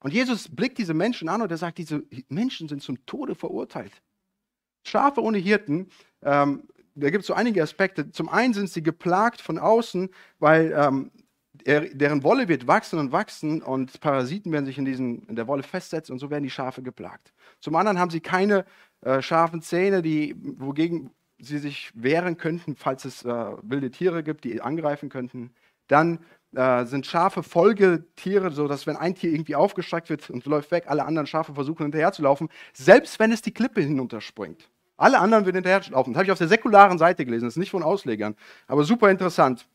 Und 0.00 0.12
Jesus 0.12 0.48
blickt 0.48 0.78
diese 0.78 0.94
Menschen 0.94 1.28
an 1.28 1.42
und 1.42 1.50
er 1.50 1.56
sagt, 1.56 1.78
diese 1.78 2.02
Menschen 2.28 2.68
sind 2.68 2.82
zum 2.82 3.04
Tode 3.06 3.34
verurteilt. 3.34 3.92
Schafe 4.84 5.22
ohne 5.22 5.38
Hirten, 5.38 5.88
ähm, 6.22 6.64
da 6.94 7.10
gibt 7.10 7.22
es 7.22 7.28
so 7.28 7.34
einige 7.34 7.62
Aspekte. 7.62 8.10
Zum 8.10 8.28
einen 8.28 8.52
sind 8.52 8.68
sie 8.68 8.82
geplagt 8.82 9.40
von 9.40 9.58
außen, 9.58 10.10
weil 10.38 10.74
ähm, 10.76 11.10
er, 11.64 11.82
deren 11.94 12.22
Wolle 12.22 12.48
wird 12.48 12.66
wachsen 12.66 12.98
und 12.98 13.12
wachsen 13.12 13.62
und 13.62 14.00
Parasiten 14.00 14.52
werden 14.52 14.66
sich 14.66 14.78
in, 14.78 14.84
diesen, 14.84 15.22
in 15.28 15.36
der 15.36 15.46
Wolle 15.46 15.62
festsetzen 15.62 16.12
und 16.12 16.18
so 16.18 16.30
werden 16.30 16.44
die 16.44 16.50
Schafe 16.50 16.82
geplagt. 16.82 17.32
Zum 17.60 17.76
anderen 17.76 17.98
haben 17.98 18.10
sie 18.10 18.20
keine 18.20 18.64
äh, 19.02 19.22
scharfen 19.22 19.62
Zähne, 19.62 20.02
die, 20.02 20.34
wogegen 20.58 21.10
sie 21.38 21.58
sich 21.58 21.90
wehren 21.94 22.36
könnten, 22.36 22.76
falls 22.76 23.04
es 23.04 23.24
äh, 23.24 23.28
wilde 23.62 23.90
Tiere 23.90 24.22
gibt, 24.22 24.44
die 24.44 24.60
angreifen 24.60 25.08
könnten. 25.08 25.50
Dann 25.88 26.20
äh, 26.54 26.84
sind 26.84 27.06
Schafe 27.06 27.42
Folgetiere, 27.42 28.50
sodass 28.50 28.86
wenn 28.86 28.96
ein 28.96 29.14
Tier 29.14 29.32
irgendwie 29.32 29.56
aufgestreckt 29.56 30.10
wird 30.10 30.28
und 30.30 30.44
läuft 30.44 30.70
weg, 30.70 30.84
alle 30.86 31.04
anderen 31.04 31.26
Schafe 31.26 31.54
versuchen 31.54 31.84
hinterherzulaufen, 31.84 32.48
selbst 32.72 33.18
wenn 33.18 33.32
es 33.32 33.42
die 33.42 33.52
Klippe 33.52 33.80
hinunterspringt. 33.80 34.68
Alle 34.96 35.18
anderen 35.18 35.46
würden 35.46 35.56
hinterherlaufen. 35.56 36.12
Das 36.12 36.18
habe 36.18 36.26
ich 36.26 36.32
auf 36.32 36.38
der 36.38 36.48
säkularen 36.48 36.98
Seite 36.98 37.24
gelesen, 37.24 37.46
das 37.46 37.54
ist 37.54 37.58
nicht 37.58 37.70
von 37.70 37.82
Auslegern, 37.82 38.36
aber 38.66 38.84
super 38.84 39.10
interessant. 39.10 39.66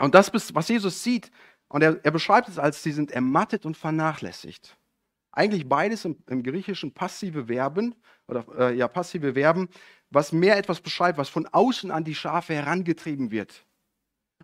Und 0.00 0.14
das, 0.14 0.32
was 0.54 0.68
Jesus 0.68 1.02
sieht, 1.02 1.30
und 1.68 1.82
er, 1.82 2.00
er 2.02 2.10
beschreibt 2.10 2.48
es 2.48 2.58
als, 2.58 2.82
sie 2.82 2.92
sind 2.92 3.10
ermattet 3.10 3.66
und 3.66 3.76
vernachlässigt. 3.76 4.77
Eigentlich 5.38 5.68
beides 5.68 6.04
im, 6.04 6.16
im 6.28 6.42
Griechischen 6.42 6.92
passive 6.92 7.46
Verben, 7.46 7.94
oder 8.26 8.44
äh, 8.58 8.74
ja, 8.76 8.88
passive 8.88 9.34
Verben, 9.34 9.68
was 10.10 10.32
mehr 10.32 10.56
etwas 10.56 10.80
beschreibt, 10.80 11.16
was 11.16 11.28
von 11.28 11.46
außen 11.46 11.92
an 11.92 12.02
die 12.02 12.16
Schafe 12.16 12.54
herangetrieben 12.54 13.30
wird. 13.30 13.64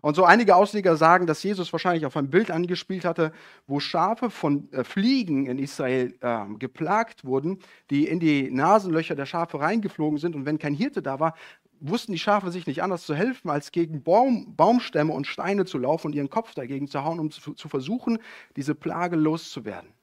Und 0.01 0.15
so 0.15 0.23
einige 0.23 0.55
Ausleger 0.55 0.95
sagen, 0.95 1.27
dass 1.27 1.43
Jesus 1.43 1.73
wahrscheinlich 1.73 2.05
auf 2.05 2.15
ein 2.15 2.29
Bild 2.29 2.49
angespielt 2.49 3.03
hatte, 3.03 3.33
wo 3.67 3.81
Schafe 3.81 4.29
von 4.29 4.71
äh, 4.71 4.85
Fliegen 4.85 5.47
in 5.47 5.59
Israel 5.59 6.15
äh, 6.21 6.45
geplagt 6.59 7.25
wurden, 7.25 7.59
die 7.89 8.07
in 8.07 8.21
die 8.21 8.49
Nasenlöcher 8.49 9.15
der 9.15 9.25
Schafe 9.25 9.59
reingeflogen 9.59 10.17
sind. 10.17 10.33
Und 10.33 10.45
wenn 10.45 10.59
kein 10.59 10.75
Hirte 10.75 11.01
da 11.01 11.19
war, 11.19 11.35
wussten 11.81 12.13
die 12.13 12.19
Schafe 12.19 12.51
sich 12.51 12.67
nicht 12.67 12.81
anders 12.81 13.05
zu 13.05 13.15
helfen, 13.15 13.49
als 13.49 13.73
gegen 13.73 14.01
Baum, 14.01 14.55
Baumstämme 14.55 15.11
und 15.11 15.27
Steine 15.27 15.65
zu 15.65 15.77
laufen 15.77 16.07
und 16.07 16.15
ihren 16.15 16.29
Kopf 16.29 16.53
dagegen 16.53 16.87
zu 16.87 17.03
hauen, 17.03 17.19
um 17.19 17.31
zu, 17.31 17.53
zu 17.53 17.67
versuchen, 17.67 18.19
diese 18.55 18.75
Plage 18.75 19.17
loszuwerden. 19.17 19.94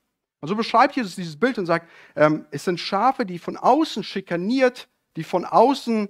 Und 0.43 0.49
so 0.49 0.57
beschreibt 0.57 0.97
Jesus 0.97 1.15
dieses 1.15 1.37
Bild 1.37 1.57
und 1.57 1.67
sagt, 1.67 1.89
ähm, 2.17 2.47
es 2.51 2.65
sind 2.65 2.81
Schafe, 2.81 3.25
die 3.25 3.39
von 3.39 3.57
außen 3.57 4.03
schikaniert, 4.03 4.89
die 5.15 5.23
von 5.23 5.45
außen 5.45 6.09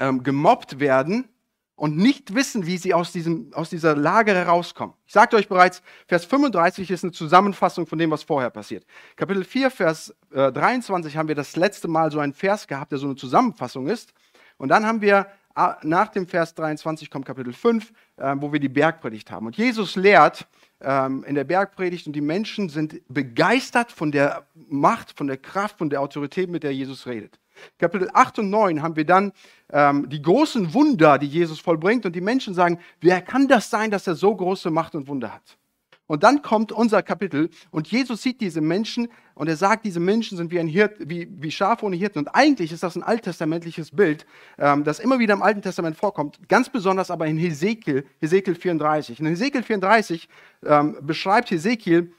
ähm, 0.00 0.24
gemobbt 0.24 0.80
werden 0.80 1.28
und 1.76 1.96
nicht 1.96 2.34
wissen, 2.34 2.66
wie 2.66 2.78
sie 2.78 2.92
aus, 2.92 3.12
diesem, 3.12 3.52
aus 3.54 3.70
dieser 3.70 3.94
Lage 3.94 4.34
herauskommen. 4.34 4.96
Ich 5.06 5.12
sagte 5.12 5.36
euch 5.36 5.46
bereits, 5.46 5.82
Vers 6.08 6.24
35 6.24 6.90
ist 6.90 7.04
eine 7.04 7.12
Zusammenfassung 7.12 7.86
von 7.86 7.96
dem, 7.96 8.10
was 8.10 8.24
vorher 8.24 8.50
passiert. 8.50 8.84
Kapitel 9.14 9.44
4, 9.44 9.70
Vers 9.70 10.12
äh, 10.32 10.50
23 10.50 11.16
haben 11.16 11.28
wir 11.28 11.36
das 11.36 11.54
letzte 11.54 11.86
Mal 11.86 12.10
so 12.10 12.18
einen 12.18 12.32
Vers 12.32 12.66
gehabt, 12.66 12.90
der 12.90 12.98
so 12.98 13.06
eine 13.06 13.14
Zusammenfassung 13.14 13.86
ist. 13.86 14.12
Und 14.56 14.70
dann 14.70 14.84
haben 14.84 15.00
wir 15.00 15.28
ah, 15.54 15.76
nach 15.82 16.08
dem 16.08 16.26
Vers 16.26 16.54
23 16.56 17.08
kommt 17.08 17.24
Kapitel 17.24 17.52
5, 17.52 17.92
äh, 18.16 18.34
wo 18.38 18.52
wir 18.52 18.58
die 18.58 18.68
Bergpredigt 18.68 19.30
haben. 19.30 19.46
Und 19.46 19.56
Jesus 19.56 19.94
lehrt 19.94 20.48
ähm, 20.84 21.24
in 21.24 21.34
der 21.34 21.44
Bergpredigt 21.44 22.06
und 22.06 22.14
die 22.14 22.20
Menschen 22.20 22.68
sind 22.68 23.00
begeistert 23.08 23.92
von 23.92 24.12
der 24.12 24.46
Macht, 24.54 25.16
von 25.16 25.26
der 25.26 25.36
Kraft, 25.36 25.78
von 25.78 25.90
der 25.90 26.00
Autorität, 26.00 26.48
mit 26.50 26.62
der 26.62 26.74
Jesus 26.74 27.06
redet. 27.06 27.38
Kapitel 27.78 28.10
8 28.12 28.40
und 28.40 28.50
9 28.50 28.82
haben 28.82 28.96
wir 28.96 29.04
dann 29.04 29.32
ähm, 29.72 30.08
die 30.08 30.20
großen 30.20 30.74
Wunder, 30.74 31.18
die 31.18 31.26
Jesus 31.26 31.60
vollbringt. 31.60 32.04
Und 32.04 32.14
die 32.14 32.20
Menschen 32.20 32.54
sagen, 32.54 32.78
wer 33.00 33.22
kann 33.22 33.48
das 33.48 33.70
sein, 33.70 33.90
dass 33.90 34.06
er 34.06 34.14
so 34.14 34.34
große 34.34 34.70
Macht 34.70 34.94
und 34.94 35.08
Wunder 35.08 35.32
hat? 35.32 35.56
Und 36.06 36.22
dann 36.22 36.42
kommt 36.42 36.70
unser 36.70 37.02
Kapitel 37.02 37.48
und 37.70 37.88
Jesus 37.88 38.22
sieht 38.22 38.40
diese 38.42 38.60
Menschen 38.60 39.08
und 39.34 39.48
er 39.48 39.56
sagt, 39.56 39.86
diese 39.86 40.00
Menschen 40.00 40.36
sind 40.36 40.50
wie, 40.50 40.60
ein 40.60 40.68
Hirt, 40.68 40.96
wie, 41.08 41.28
wie 41.30 41.50
Schafe 41.50 41.86
ohne 41.86 41.96
Hirten. 41.96 42.18
Und 42.18 42.28
eigentlich 42.28 42.72
ist 42.72 42.82
das 42.82 42.94
ein 42.94 43.02
alttestamentliches 43.02 43.90
Bild, 43.90 44.26
ähm, 44.58 44.84
das 44.84 44.98
immer 44.98 45.18
wieder 45.18 45.32
im 45.32 45.42
Alten 45.42 45.62
Testament 45.62 45.96
vorkommt, 45.96 46.46
ganz 46.48 46.68
besonders 46.68 47.10
aber 47.10 47.26
in 47.26 47.38
Hesekiel, 47.38 48.04
Hesekiel 48.20 48.54
34. 48.54 49.18
In 49.20 49.26
Hesekiel 49.26 49.62
34 49.62 50.28
ähm, 50.66 50.98
beschreibt 51.00 51.50
Hesekiel 51.50 52.12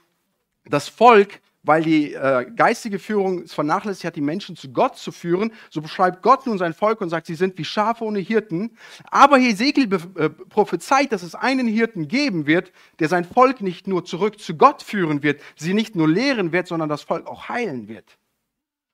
das 0.64 0.88
Volk, 0.88 1.40
weil 1.66 1.82
die 1.82 2.14
äh, 2.14 2.46
geistige 2.54 2.98
Führung 2.98 3.42
es 3.42 3.52
vernachlässigt 3.52 4.04
hat, 4.04 4.16
die 4.16 4.20
Menschen 4.20 4.56
zu 4.56 4.70
Gott 4.70 4.96
zu 4.96 5.12
führen. 5.12 5.52
So 5.68 5.82
beschreibt 5.82 6.22
Gott 6.22 6.46
nun 6.46 6.58
sein 6.58 6.72
Volk 6.72 7.00
und 7.00 7.10
sagt, 7.10 7.26
sie 7.26 7.34
sind 7.34 7.58
wie 7.58 7.64
Schafe 7.64 8.04
ohne 8.04 8.20
Hirten. 8.20 8.76
Aber 9.10 9.36
Hesekiel 9.36 9.92
äh, 9.92 10.30
prophezeit, 10.30 11.12
dass 11.12 11.22
es 11.22 11.34
einen 11.34 11.66
Hirten 11.66 12.08
geben 12.08 12.46
wird, 12.46 12.72
der 13.00 13.08
sein 13.08 13.24
Volk 13.24 13.60
nicht 13.60 13.88
nur 13.88 14.04
zurück 14.04 14.40
zu 14.40 14.56
Gott 14.56 14.82
führen 14.82 15.22
wird, 15.22 15.40
sie 15.56 15.74
nicht 15.74 15.96
nur 15.96 16.08
lehren 16.08 16.52
wird, 16.52 16.68
sondern 16.68 16.88
das 16.88 17.02
Volk 17.02 17.26
auch 17.26 17.48
heilen 17.48 17.88
wird. 17.88 18.16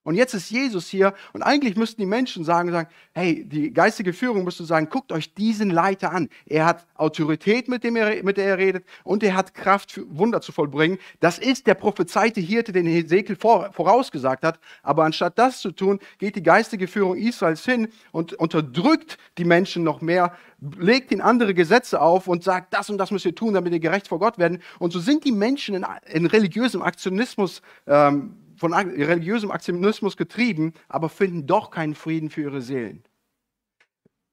Und 0.04 0.16
jetzt 0.16 0.34
ist 0.34 0.50
Jesus 0.50 0.88
hier 0.88 1.14
und 1.32 1.42
eigentlich 1.42 1.76
müssten 1.76 2.00
die 2.00 2.06
Menschen 2.06 2.44
sagen, 2.44 2.72
sagen, 2.72 2.88
hey, 3.12 3.44
die 3.44 3.72
geistige 3.72 4.12
Führung 4.12 4.42
müsste 4.42 4.64
sagen, 4.64 4.88
guckt 4.88 5.12
euch 5.12 5.32
diesen 5.34 5.70
Leiter 5.70 6.12
an. 6.12 6.28
Er 6.46 6.66
hat 6.66 6.86
Autorität, 6.96 7.68
mit, 7.68 7.84
dem 7.84 7.94
er, 7.94 8.22
mit 8.24 8.36
der 8.36 8.46
er 8.46 8.58
redet 8.58 8.84
und 9.04 9.22
er 9.22 9.36
hat 9.36 9.54
Kraft, 9.54 10.00
Wunder 10.08 10.40
zu 10.40 10.50
vollbringen. 10.50 10.98
Das 11.20 11.38
ist 11.38 11.68
der 11.68 11.74
prophezeite 11.74 12.40
Hirte, 12.40 12.72
den 12.72 12.86
Hesekiel 12.86 13.36
vorausgesagt 13.36 14.42
hat. 14.42 14.58
Aber 14.82 15.04
anstatt 15.04 15.38
das 15.38 15.60
zu 15.60 15.70
tun, 15.70 16.00
geht 16.18 16.34
die 16.34 16.42
geistige 16.42 16.88
Führung 16.88 17.16
Israels 17.16 17.64
hin 17.64 17.88
und 18.10 18.32
unterdrückt 18.32 19.18
die 19.38 19.44
Menschen 19.44 19.84
noch 19.84 20.00
mehr, 20.00 20.36
legt 20.78 21.12
ihnen 21.12 21.20
andere 21.20 21.54
Gesetze 21.54 22.00
auf 22.00 22.26
und 22.26 22.42
sagt, 22.42 22.74
das 22.74 22.90
und 22.90 22.98
das 22.98 23.12
müsst 23.12 23.24
ihr 23.24 23.34
tun, 23.34 23.54
damit 23.54 23.72
ihr 23.72 23.80
gerecht 23.80 24.08
vor 24.08 24.18
Gott 24.18 24.38
werden. 24.38 24.60
Und 24.80 24.92
so 24.92 24.98
sind 24.98 25.24
die 25.24 25.32
Menschen 25.32 25.76
in, 25.76 25.86
in 26.10 26.26
religiösem 26.26 26.82
Aktionismus 26.82 27.62
ähm, 27.86 28.36
von 28.62 28.74
religiösem 28.74 29.50
Aktionismus 29.50 30.16
getrieben, 30.16 30.72
aber 30.88 31.08
finden 31.08 31.48
doch 31.48 31.72
keinen 31.72 31.96
Frieden 31.96 32.30
für 32.30 32.42
ihre 32.42 32.62
Seelen. 32.62 33.02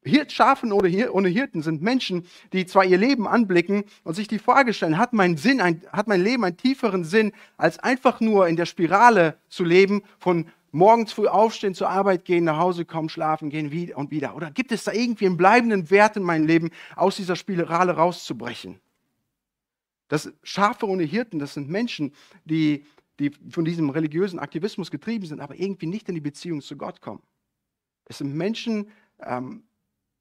Hirt, 0.04 0.32
Schafen 0.32 0.72
oder 0.72 0.88
ohne 1.16 1.30
Hirten 1.30 1.64
sind 1.64 1.82
Menschen, 1.82 2.28
die 2.54 2.68
zwar 2.68 2.86
ihr 2.86 3.00
Leben 3.00 3.28
anblicken 3.28 3.86
und 4.04 4.14
sich 4.14 4.28
die 4.28 4.38
Frage 4.38 4.76
stellen, 4.76 5.00
hat 5.00 5.14
mein, 5.14 5.36
Sinn 5.36 5.60
ein, 5.60 5.82
hat 5.92 6.08
mein 6.08 6.22
Leben 6.22 6.44
einen 6.44 6.58
tieferen 6.58 7.04
Sinn, 7.06 7.32
als 7.58 7.80
einfach 7.80 8.20
nur 8.20 8.48
in 8.48 8.56
der 8.56 8.68
Spirale 8.68 9.40
zu 9.50 9.64
leben, 9.64 10.04
von 10.20 10.46
morgens 10.72 11.12
früh 11.12 11.26
aufstehen, 11.26 11.74
zur 11.74 11.90
Arbeit 11.90 12.24
gehen, 12.24 12.44
nach 12.44 12.60
Hause 12.60 12.86
kommen, 12.86 13.10
schlafen 13.10 13.50
gehen 13.50 13.72
wieder 13.72 13.98
und 13.98 14.12
wieder? 14.12 14.36
Oder 14.36 14.52
gibt 14.52 14.72
es 14.72 14.84
da 14.84 14.92
irgendwie 14.92 15.26
einen 15.26 15.38
bleibenden 15.38 15.90
Wert 15.90 16.18
in 16.18 16.24
meinem 16.24 16.46
Leben, 16.46 16.70
aus 16.96 17.16
dieser 17.16 17.36
Spirale 17.36 17.94
rauszubrechen? 17.94 18.80
Das 20.08 20.32
Schafe 20.44 20.88
ohne 20.88 21.04
Hirten, 21.04 21.40
das 21.40 21.56
sind 21.56 21.68
Menschen, 21.68 22.14
die 22.46 22.86
die 23.20 23.32
von 23.50 23.66
diesem 23.66 23.90
religiösen 23.90 24.40
Aktivismus 24.40 24.90
getrieben 24.90 25.26
sind, 25.26 25.42
aber 25.42 25.56
irgendwie 25.56 25.88
nicht 25.88 26.08
in 26.10 26.16
die 26.16 26.22
Beziehung 26.22 26.62
zu 26.62 26.78
Gott 26.78 27.02
kommen. 27.02 27.22
Es 28.06 28.20
sind 28.20 28.34
Menschen, 28.34 28.90
ähm, 29.20 29.64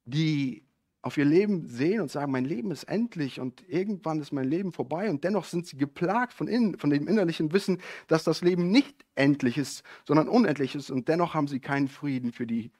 die 0.05 0.63
auf 1.01 1.17
ihr 1.17 1.25
Leben 1.25 1.65
sehen 1.67 2.01
und 2.01 2.11
sagen, 2.11 2.31
mein 2.31 2.43
Leben 2.43 2.71
ist 2.71 2.83
endlich 2.83 3.39
und 3.39 3.67
irgendwann 3.69 4.19
ist 4.19 4.33
mein 4.33 4.49
Leben 4.49 4.73
vorbei 4.73 5.09
und 5.09 5.23
dennoch 5.23 5.45
sind 5.45 5.65
sie 5.65 5.77
geplagt 5.77 6.33
von, 6.33 6.47
innen, 6.47 6.77
von 6.77 6.89
dem 6.89 7.07
innerlichen 7.07 7.53
Wissen, 7.53 7.81
dass 8.07 8.25
das 8.25 8.41
Leben 8.41 8.69
nicht 8.69 9.05
endlich 9.15 9.57
ist, 9.57 9.83
sondern 10.05 10.27
unendlich 10.27 10.75
ist 10.75 10.91
und 10.91 11.07
dennoch 11.07 11.33
haben 11.33 11.47
sie 11.47 11.61
keinen 11.61 11.87
Frieden 11.87 12.33
für 12.33 12.45
die, 12.45 12.71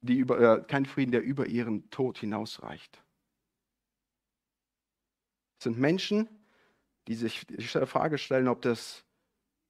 die 0.00 0.16
über, 0.16 0.40
äh, 0.40 0.62
keinen 0.64 0.86
Frieden, 0.86 1.10
der 1.10 1.22
über 1.22 1.46
ihren 1.46 1.90
Tod 1.90 2.18
hinausreicht. 2.18 3.02
Es 5.58 5.64
sind 5.64 5.78
Menschen, 5.78 6.28
die 7.08 7.14
sich 7.14 7.46
die 7.46 7.62
Frage 7.62 8.18
stellen, 8.18 8.46
ob 8.46 8.62
das 8.62 9.05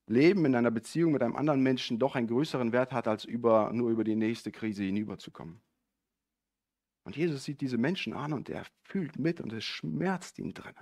Leben 0.07 0.45
in 0.45 0.55
einer 0.55 0.71
Beziehung 0.71 1.13
mit 1.13 1.23
einem 1.23 1.37
anderen 1.37 1.63
Menschen 1.63 1.99
doch 1.99 2.15
einen 2.15 2.29
größeren 2.29 2.73
Wert 2.73 2.93
hat, 2.93 3.09
als 3.09 3.25
über, 3.25 3.73
nur 3.73 3.91
über 3.91 4.05
die 4.05 4.15
nächste 4.15 4.53
Krise 4.53 4.85
hinüberzukommen. 4.85 5.61
Und 7.05 7.17
Jesus 7.17 7.45
sieht 7.45 7.61
diese 7.61 7.79
Menschen 7.79 8.13
an 8.13 8.33
und 8.33 8.49
er 8.49 8.65
fühlt 8.83 9.19
mit 9.19 9.41
und 9.41 9.53
es 9.53 9.65
schmerzt 9.65 10.39
ihm 10.39 10.55
drin. 10.55 10.75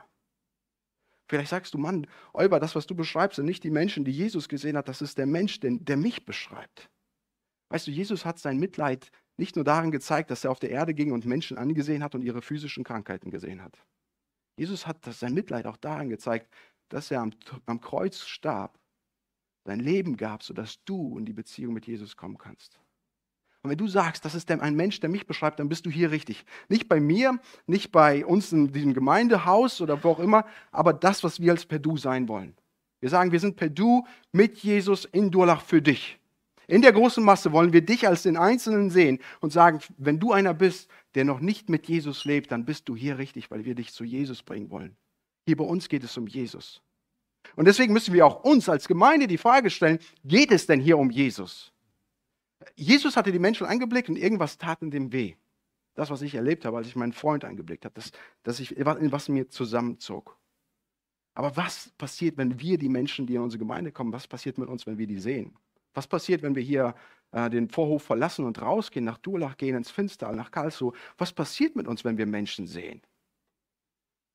Vielleicht 1.26 1.50
sagst 1.50 1.72
du, 1.72 1.78
Mann, 1.78 2.06
Olber, 2.34 2.60
das, 2.60 2.74
was 2.74 2.86
du 2.86 2.94
beschreibst, 2.94 3.36
sind 3.36 3.46
nicht 3.46 3.64
die 3.64 3.70
Menschen, 3.70 4.04
die 4.04 4.12
Jesus 4.12 4.48
gesehen 4.48 4.76
hat, 4.76 4.88
das 4.88 5.00
ist 5.00 5.16
der 5.16 5.26
Mensch, 5.26 5.60
den, 5.60 5.84
der 5.84 5.96
mich 5.96 6.26
beschreibt. 6.26 6.90
Weißt 7.70 7.86
du, 7.86 7.90
Jesus 7.90 8.24
hat 8.24 8.38
sein 8.38 8.58
Mitleid 8.58 9.10
nicht 9.38 9.56
nur 9.56 9.64
darin 9.64 9.90
gezeigt, 9.90 10.30
dass 10.30 10.44
er 10.44 10.50
auf 10.50 10.60
der 10.60 10.70
Erde 10.70 10.94
ging 10.94 11.12
und 11.12 11.24
Menschen 11.24 11.56
angesehen 11.56 12.04
hat 12.04 12.14
und 12.14 12.22
ihre 12.22 12.42
physischen 12.42 12.84
Krankheiten 12.84 13.30
gesehen 13.30 13.62
hat. 13.62 13.84
Jesus 14.56 14.86
hat 14.86 15.04
sein 15.04 15.34
Mitleid 15.34 15.66
auch 15.66 15.78
darin 15.78 16.10
gezeigt, 16.10 16.52
dass 16.90 17.10
er 17.10 17.20
am, 17.20 17.32
am 17.66 17.80
Kreuz 17.80 18.20
starb 18.20 18.78
dein 19.64 19.80
Leben 19.80 20.16
gab, 20.16 20.42
sodass 20.42 20.82
du 20.84 21.18
in 21.18 21.24
die 21.24 21.32
Beziehung 21.32 21.74
mit 21.74 21.86
Jesus 21.86 22.16
kommen 22.16 22.38
kannst. 22.38 22.78
Und 23.62 23.70
wenn 23.70 23.78
du 23.78 23.88
sagst, 23.88 24.26
das 24.26 24.34
ist 24.34 24.50
ein 24.50 24.76
Mensch, 24.76 25.00
der 25.00 25.08
mich 25.08 25.26
beschreibt, 25.26 25.58
dann 25.58 25.70
bist 25.70 25.86
du 25.86 25.90
hier 25.90 26.10
richtig. 26.10 26.44
Nicht 26.68 26.86
bei 26.86 27.00
mir, 27.00 27.40
nicht 27.66 27.92
bei 27.92 28.26
uns 28.26 28.52
in 28.52 28.72
diesem 28.72 28.92
Gemeindehaus 28.92 29.80
oder 29.80 30.04
wo 30.04 30.10
auch 30.10 30.18
immer, 30.18 30.44
aber 30.70 30.92
das, 30.92 31.24
was 31.24 31.40
wir 31.40 31.52
als 31.52 31.64
Perdu 31.64 31.96
sein 31.96 32.28
wollen. 32.28 32.54
Wir 33.00 33.08
sagen, 33.08 33.32
wir 33.32 33.40
sind 33.40 33.56
Perdu 33.56 34.04
mit 34.32 34.58
Jesus 34.58 35.06
in 35.06 35.30
Durlach 35.30 35.62
für 35.62 35.80
dich. 35.80 36.18
In 36.66 36.82
der 36.82 36.92
großen 36.92 37.24
Masse 37.24 37.52
wollen 37.52 37.72
wir 37.72 37.84
dich 37.84 38.06
als 38.06 38.22
den 38.22 38.36
Einzelnen 38.36 38.90
sehen 38.90 39.18
und 39.40 39.52
sagen, 39.52 39.80
wenn 39.96 40.20
du 40.20 40.32
einer 40.32 40.52
bist, 40.52 40.90
der 41.14 41.24
noch 41.24 41.40
nicht 41.40 41.70
mit 41.70 41.86
Jesus 41.86 42.26
lebt, 42.26 42.52
dann 42.52 42.66
bist 42.66 42.88
du 42.88 42.96
hier 42.96 43.16
richtig, 43.16 43.50
weil 43.50 43.64
wir 43.64 43.74
dich 43.74 43.92
zu 43.92 44.04
Jesus 44.04 44.42
bringen 44.42 44.70
wollen. 44.70 44.96
Hier 45.46 45.56
bei 45.56 45.64
uns 45.64 45.88
geht 45.88 46.04
es 46.04 46.16
um 46.18 46.26
Jesus. 46.26 46.82
Und 47.56 47.66
deswegen 47.66 47.92
müssen 47.92 48.14
wir 48.14 48.26
auch 48.26 48.44
uns 48.44 48.68
als 48.68 48.88
Gemeinde 48.88 49.26
die 49.26 49.38
Frage 49.38 49.70
stellen, 49.70 49.98
geht 50.24 50.50
es 50.50 50.66
denn 50.66 50.80
hier 50.80 50.98
um 50.98 51.10
Jesus? 51.10 51.72
Jesus 52.76 53.16
hatte 53.16 53.32
die 53.32 53.38
Menschen 53.38 53.66
angeblickt 53.66 54.08
und 54.08 54.16
irgendwas 54.16 54.58
tat 54.58 54.82
in 54.82 54.90
dem 54.90 55.12
weh. 55.12 55.34
Das, 55.94 56.10
was 56.10 56.22
ich 56.22 56.34
erlebt 56.34 56.64
habe, 56.64 56.76
als 56.76 56.88
ich 56.88 56.96
meinen 56.96 57.12
Freund 57.12 57.44
angeblickt 57.44 57.84
habe, 57.84 57.94
dass, 57.94 58.10
dass 58.42 58.58
ich, 58.58 58.74
was 58.76 59.28
mir 59.28 59.48
zusammenzog. 59.48 60.36
Aber 61.34 61.56
was 61.56 61.90
passiert, 61.98 62.36
wenn 62.36 62.60
wir 62.60 62.78
die 62.78 62.88
Menschen, 62.88 63.26
die 63.26 63.34
in 63.34 63.42
unsere 63.42 63.58
Gemeinde 63.58 63.92
kommen, 63.92 64.12
was 64.12 64.26
passiert 64.26 64.58
mit 64.58 64.68
uns, 64.68 64.86
wenn 64.86 64.98
wir 64.98 65.06
die 65.06 65.18
sehen? 65.18 65.56
Was 65.92 66.06
passiert, 66.06 66.42
wenn 66.42 66.54
wir 66.54 66.62
hier 66.62 66.94
äh, 67.32 67.50
den 67.50 67.68
Vorhof 67.68 68.02
verlassen 68.02 68.44
und 68.44 68.60
rausgehen, 68.60 69.04
nach 69.04 69.18
Durlach 69.18 69.56
gehen, 69.56 69.76
ins 69.76 69.90
Finstal, 69.90 70.34
nach 70.34 70.50
Karlsruhe? 70.50 70.92
Was 71.18 71.32
passiert 71.32 71.76
mit 71.76 71.86
uns, 71.86 72.04
wenn 72.04 72.18
wir 72.18 72.26
Menschen 72.26 72.66
sehen? 72.66 73.02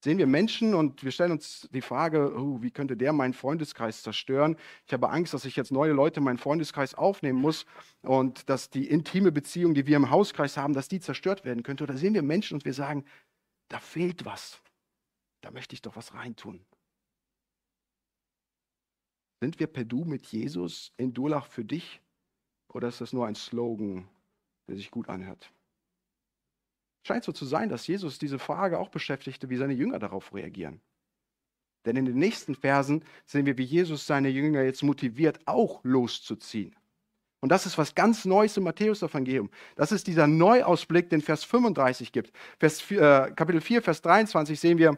Sehen 0.02 0.18
wir 0.18 0.28
Menschen 0.28 0.76
und 0.76 1.04
wir 1.04 1.12
stellen 1.12 1.34
uns 1.34 1.68
die 1.74 1.82
Frage, 1.82 2.34
oh, 2.34 2.62
wie 2.62 2.72
könnte 2.72 2.96
der 2.96 3.12
meinen 3.12 3.34
Freundeskreis 3.34 4.02
zerstören? 4.02 4.56
Ich 4.86 4.94
habe 4.94 5.10
Angst, 5.10 5.34
dass 5.34 5.44
ich 5.44 5.58
jetzt 5.58 5.74
neue 5.74 5.92
Leute 5.92 6.22
in 6.22 6.24
meinen 6.24 6.38
Freundeskreis 6.38 6.96
aufnehmen 6.96 7.40
muss 7.40 7.66
und 8.02 8.50
dass 8.50 8.70
die 8.70 8.88
intime 8.88 9.34
Beziehung, 9.34 9.74
die 9.74 9.88
wir 9.88 9.98
im 9.98 10.10
Hauskreis 10.10 10.56
haben, 10.56 10.74
dass 10.74 10.88
die 10.88 11.02
zerstört 11.02 11.44
werden 11.44 11.64
könnte. 11.64 11.84
Oder 11.84 11.98
sehen 11.98 12.14
wir 12.14 12.22
Menschen 12.22 12.56
und 12.56 12.64
wir 12.64 12.74
sagen, 12.74 13.04
da 13.68 13.80
fehlt 13.80 14.24
was. 14.24 14.62
Da 15.42 15.52
möchte 15.52 15.74
ich 15.74 15.82
doch 15.82 15.98
was 15.98 16.14
reintun. 16.14 16.66
Sind 19.42 19.60
wir 19.60 19.68
per 19.68 19.84
Du 19.84 20.06
mit 20.06 20.26
Jesus 20.28 20.94
in 20.96 21.14
Durlach 21.14 21.46
für 21.46 21.66
dich 21.66 22.02
oder 22.70 22.88
ist 22.88 23.02
das 23.02 23.12
nur 23.12 23.28
ein 23.28 23.36
Slogan, 23.36 24.08
der 24.68 24.78
sich 24.78 24.92
gut 24.92 25.10
anhört? 25.10 25.52
Scheint 27.04 27.24
so 27.24 27.32
zu 27.32 27.46
sein, 27.46 27.70
dass 27.70 27.88
Jesus 27.88 28.20
diese 28.20 28.40
Frage 28.40 28.80
auch 28.80 28.90
beschäftigte, 28.90 29.50
wie 29.50 29.58
seine 29.58 29.74
Jünger 29.74 30.00
darauf 30.00 30.34
reagieren. 30.34 30.82
Denn 31.86 31.96
in 31.96 32.06
den 32.06 32.18
nächsten 32.18 32.56
Versen 32.56 33.04
sehen 33.26 33.46
wir, 33.46 33.58
wie 33.58 33.64
Jesus 33.64 34.06
seine 34.06 34.30
Jünger 34.30 34.64
jetzt 34.64 34.84
motiviert, 34.84 35.40
auch 35.46 35.80
loszuziehen. 35.84 36.76
Und 37.42 37.50
das 37.50 37.66
ist 37.66 37.78
was 37.78 37.96
ganz 37.96 38.26
Neues 38.26 38.58
im 38.58 38.64
Matthäus-Evangelium. 38.64 39.50
Das 39.76 39.94
ist 39.94 40.08
dieser 40.08 40.28
Neuausblick, 40.28 41.10
den 41.10 41.22
Vers 41.22 41.46
35 41.46 42.12
gibt. 42.12 42.34
Vers, 42.60 42.92
äh, 42.92 43.32
Kapitel 43.34 43.62
4, 43.62 43.82
Vers 43.82 44.02
23 44.02 44.60
sehen 44.60 44.78
wir, 44.78 44.98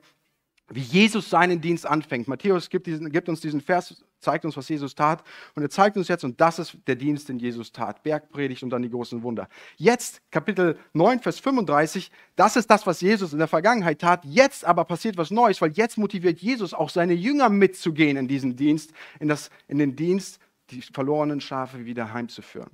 wie 0.70 0.82
Jesus 0.82 1.30
seinen 1.30 1.62
Dienst 1.62 1.86
anfängt. 1.86 2.28
Matthäus 2.28 2.70
gibt, 2.70 2.88
diesen, 2.88 3.12
gibt, 3.12 3.30
uns 3.30 3.42
diesen 3.42 3.62
Vers, 3.62 4.04
zeigt 4.22 4.46
uns, 4.46 4.56
was 4.56 4.70
Jesus 4.70 4.96
tat. 4.96 5.24
Und 5.56 5.64
er 5.64 5.70
zeigt 5.70 5.98
uns 5.98 6.08
jetzt, 6.08 6.24
und 6.24 6.40
das 6.40 6.60
ist 6.60 6.78
der 6.88 6.96
Dienst, 6.96 7.30
den 7.30 7.40
Jesus 7.40 7.72
tat. 7.72 8.04
Bergpredigt 8.04 8.64
und 8.64 8.70
dann 8.70 8.82
die 8.82 8.90
großen 8.90 9.24
Wunder. 9.24 9.50
Jetzt, 9.78 10.22
Kapitel 10.32 10.78
9, 10.94 11.20
Vers 11.20 11.40
35, 11.40 12.12
das 12.36 12.56
ist 12.56 12.70
das, 12.70 12.88
was 12.88 13.02
Jesus 13.02 13.34
in 13.34 13.40
der 13.40 13.48
Vergangenheit 13.48 14.00
tat. 14.00 14.24
Jetzt 14.24 14.66
aber 14.66 14.86
passiert 14.86 15.18
was 15.18 15.32
Neues, 15.32 15.62
weil 15.62 15.72
jetzt 15.72 15.98
motiviert 15.98 16.40
Jesus 16.40 16.74
auch 16.74 16.90
seine 16.90 17.14
Jünger 17.14 17.50
mitzugehen 17.50 18.18
in 18.18 18.28
diesen 18.28 18.56
Dienst, 18.56 18.92
in, 19.20 19.28
das, 19.28 19.50
in 19.68 19.78
den 19.78 19.96
Dienst, 19.96 20.40
die 20.70 20.82
verlorenen 20.82 21.42
Schafe 21.42 21.86
wieder 21.86 22.14
heimzuführen. 22.14 22.72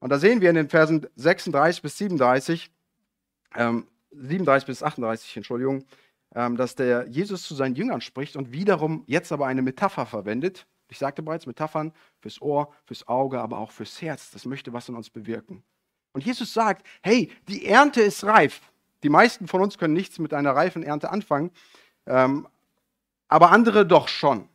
Und 0.00 0.10
da 0.10 0.18
sehen 0.18 0.40
wir 0.40 0.50
in 0.50 0.56
den 0.56 0.68
Versen 0.68 1.06
36 1.16 1.82
bis 1.82 1.98
37, 1.98 2.70
ähm, 3.56 3.86
37 4.12 4.66
bis 4.66 4.82
38, 4.82 5.36
Entschuldigung, 5.38 5.84
ähm, 6.34 6.56
dass 6.56 6.74
der 6.74 7.06
Jesus 7.08 7.42
zu 7.42 7.54
seinen 7.54 7.74
Jüngern 7.74 8.00
spricht 8.00 8.36
und 8.36 8.52
wiederum 8.52 9.04
jetzt 9.06 9.32
aber 9.32 9.46
eine 9.46 9.62
Metapher 9.62 10.06
verwendet. 10.06 10.66
Ich 10.88 10.98
sagte 10.98 11.22
bereits, 11.22 11.46
Metaphern 11.46 11.92
fürs 12.20 12.40
Ohr, 12.40 12.72
fürs 12.84 13.08
Auge, 13.08 13.40
aber 13.40 13.58
auch 13.58 13.70
fürs 13.70 14.00
Herz. 14.02 14.30
Das 14.30 14.44
möchte 14.44 14.72
was 14.72 14.88
in 14.88 14.94
uns 14.94 15.10
bewirken. 15.10 15.62
Und 16.12 16.24
Jesus 16.24 16.54
sagt, 16.54 16.86
hey, 17.02 17.30
die 17.48 17.66
Ernte 17.66 18.00
ist 18.02 18.24
reif. 18.24 18.60
Die 19.02 19.08
meisten 19.08 19.48
von 19.48 19.60
uns 19.60 19.76
können 19.76 19.94
nichts 19.94 20.18
mit 20.18 20.32
einer 20.32 20.52
reifen 20.52 20.82
Ernte 20.82 21.10
anfangen, 21.10 21.50
ähm, 22.06 22.48
aber 23.28 23.50
andere 23.50 23.86
doch 23.86 24.08
schon. 24.08 24.48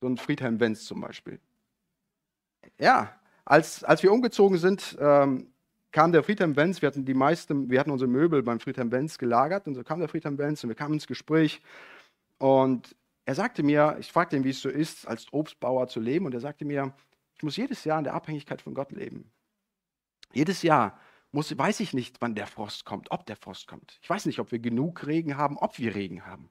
So 0.00 0.06
ein 0.06 0.18
Friedhelm 0.18 0.60
Wenz 0.60 0.84
zum 0.84 1.00
Beispiel. 1.00 1.40
Ja, 2.78 3.14
als, 3.44 3.84
als 3.84 4.02
wir 4.02 4.12
umgezogen 4.12 4.58
sind, 4.58 4.96
ähm, 5.00 5.50
kam 5.92 6.12
der 6.12 6.24
Friedhelm 6.24 6.56
Wenz, 6.56 6.82
wir 6.82 6.88
hatten 6.88 7.04
die 7.04 7.14
meisten, 7.14 7.70
wir 7.70 7.78
hatten 7.78 7.90
unsere 7.90 8.10
Möbel 8.10 8.42
beim 8.42 8.58
Friedhelm 8.58 8.90
Wenz 8.90 9.16
gelagert 9.16 9.66
und 9.66 9.74
so 9.76 9.84
kam 9.84 10.00
der 10.00 10.08
Friedhelm 10.08 10.36
Wenz 10.38 10.64
und 10.64 10.68
wir 10.68 10.74
kamen 10.74 10.94
ins 10.94 11.06
Gespräch 11.06 11.62
und 12.38 12.96
er 13.24 13.34
sagte 13.34 13.62
mir, 13.62 13.96
ich 13.98 14.12
fragte 14.12 14.36
ihn, 14.36 14.44
wie 14.44 14.50
es 14.50 14.60
so 14.60 14.68
ist, 14.68 15.06
als 15.08 15.32
Obstbauer 15.32 15.88
zu 15.88 16.00
leben 16.00 16.26
und 16.26 16.34
er 16.34 16.40
sagte 16.40 16.64
mir, 16.64 16.94
ich 17.36 17.42
muss 17.42 17.56
jedes 17.56 17.84
Jahr 17.84 17.98
in 17.98 18.04
der 18.04 18.14
Abhängigkeit 18.14 18.62
von 18.62 18.74
Gott 18.74 18.92
leben. 18.92 19.30
Jedes 20.32 20.62
Jahr 20.62 20.98
muss, 21.32 21.56
weiß 21.56 21.80
ich 21.80 21.94
nicht, 21.94 22.20
wann 22.20 22.34
der 22.34 22.46
Frost 22.46 22.84
kommt, 22.84 23.10
ob 23.10 23.26
der 23.26 23.36
Frost 23.36 23.66
kommt. 23.66 23.98
Ich 24.02 24.10
weiß 24.10 24.26
nicht, 24.26 24.38
ob 24.38 24.52
wir 24.52 24.58
genug 24.58 25.06
Regen 25.06 25.36
haben, 25.36 25.56
ob 25.56 25.78
wir 25.78 25.94
Regen 25.94 26.26
haben. 26.26 26.50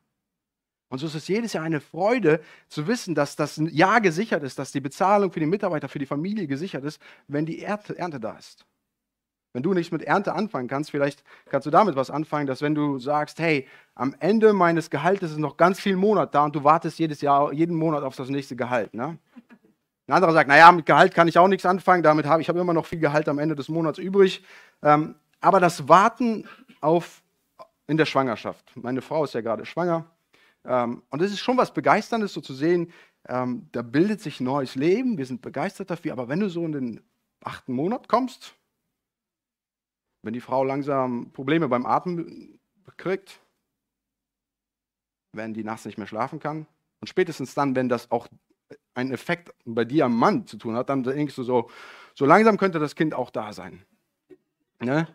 Und 0.89 0.99
so 0.99 1.07
ist 1.07 1.15
es 1.15 1.27
jedes 1.27 1.53
Jahr 1.53 1.63
eine 1.63 1.79
Freude 1.79 2.41
zu 2.67 2.85
wissen, 2.87 3.15
dass 3.15 3.35
das 3.35 3.57
Jahr 3.57 4.01
gesichert 4.01 4.43
ist, 4.43 4.59
dass 4.59 4.71
die 4.71 4.81
Bezahlung 4.81 5.31
für 5.31 5.39
die 5.39 5.45
Mitarbeiter, 5.45 5.89
für 5.89 5.99
die 5.99 6.05
Familie 6.05 6.47
gesichert 6.47 6.83
ist, 6.83 7.01
wenn 7.27 7.45
die 7.45 7.61
Ernte, 7.61 7.97
Ernte 7.97 8.19
da 8.19 8.37
ist. 8.37 8.65
Wenn 9.53 9.61
du 9.61 9.73
nichts 9.73 9.91
mit 9.91 10.01
Ernte 10.01 10.33
anfangen 10.33 10.67
kannst, 10.67 10.89
vielleicht 10.91 11.23
kannst 11.45 11.67
du 11.67 11.71
damit 11.71 11.95
was 11.95 12.09
anfangen, 12.09 12.47
dass 12.47 12.63
wenn 12.63 12.73
du 12.73 12.97
sagst, 12.97 13.39
hey, 13.39 13.67
am 13.93 14.15
Ende 14.19 14.51
meines 14.51 14.89
Gehaltes 14.89 15.31
ist 15.31 15.37
noch 15.37 15.57
ganz 15.57 15.79
viel 15.79 15.95
Monat 15.95 16.33
da 16.33 16.45
und 16.45 16.55
du 16.55 16.63
wartest 16.63 16.97
jedes 16.97 17.21
Jahr, 17.21 17.53
jeden 17.53 17.75
Monat 17.75 18.03
auf 18.03 18.15
das 18.15 18.29
nächste 18.29 18.55
Gehalt. 18.55 18.95
Ne? 18.95 19.19
Ein 20.07 20.13
anderer 20.13 20.33
sagt, 20.33 20.49
naja, 20.49 20.71
mit 20.71 20.87
Gehalt 20.87 21.13
kann 21.13 21.27
ich 21.27 21.37
auch 21.37 21.47
nichts 21.47 21.65
anfangen, 21.65 22.01
damit 22.01 22.25
habe 22.25 22.41
ich 22.41 22.49
habe 22.49 22.59
immer 22.59 22.73
noch 22.73 22.87
viel 22.87 22.99
Gehalt 22.99 23.29
am 23.29 23.37
Ende 23.37 23.55
des 23.55 23.69
Monats 23.69 23.99
übrig. 23.99 24.43
Ähm, 24.81 25.15
aber 25.39 25.59
das 25.59 25.87
Warten 25.87 26.47
auf 26.81 27.21
in 27.85 27.97
der 27.97 28.05
Schwangerschaft. 28.05 28.71
Meine 28.75 29.01
Frau 29.01 29.23
ist 29.23 29.33
ja 29.33 29.41
gerade 29.41 29.65
schwanger. 29.65 30.05
Ähm, 30.65 31.03
und 31.09 31.21
es 31.21 31.31
ist 31.31 31.39
schon 31.39 31.57
was 31.57 31.73
Begeisterndes, 31.73 32.33
so 32.33 32.41
zu 32.41 32.53
sehen, 32.53 32.91
ähm, 33.27 33.67
da 33.71 33.81
bildet 33.81 34.21
sich 34.21 34.41
neues 34.41 34.75
Leben, 34.75 35.17
wir 35.17 35.25
sind 35.25 35.41
begeistert 35.41 35.91
dafür, 35.91 36.13
aber 36.13 36.27
wenn 36.27 36.39
du 36.39 36.49
so 36.49 36.65
in 36.65 36.71
den 36.71 37.01
achten 37.43 37.73
Monat 37.73 38.07
kommst, 38.07 38.55
wenn 40.23 40.33
die 40.33 40.41
Frau 40.41 40.63
langsam 40.63 41.31
Probleme 41.31 41.67
beim 41.67 41.85
Atmen 41.85 42.59
kriegt, 42.97 43.39
wenn 45.33 45.53
die 45.53 45.63
nachts 45.63 45.85
nicht 45.85 45.97
mehr 45.97 46.07
schlafen 46.07 46.39
kann. 46.39 46.65
Und 47.01 47.07
spätestens 47.07 47.53
dann, 47.53 47.75
wenn 47.75 47.89
das 47.89 48.09
auch 48.09 48.27
einen 48.95 49.11
Effekt 49.11 49.53
bei 49.65 49.85
dir 49.85 50.05
am 50.05 50.17
Mann 50.17 50.47
zu 50.47 50.57
tun 50.57 50.75
hat, 50.75 50.89
dann 50.89 51.03
denkst 51.03 51.35
du 51.35 51.43
so, 51.43 51.69
so 52.15 52.25
langsam 52.25 52.57
könnte 52.57 52.79
das 52.79 52.95
Kind 52.95 53.13
auch 53.13 53.29
da 53.29 53.53
sein. 53.53 53.85
Ne? 54.79 55.07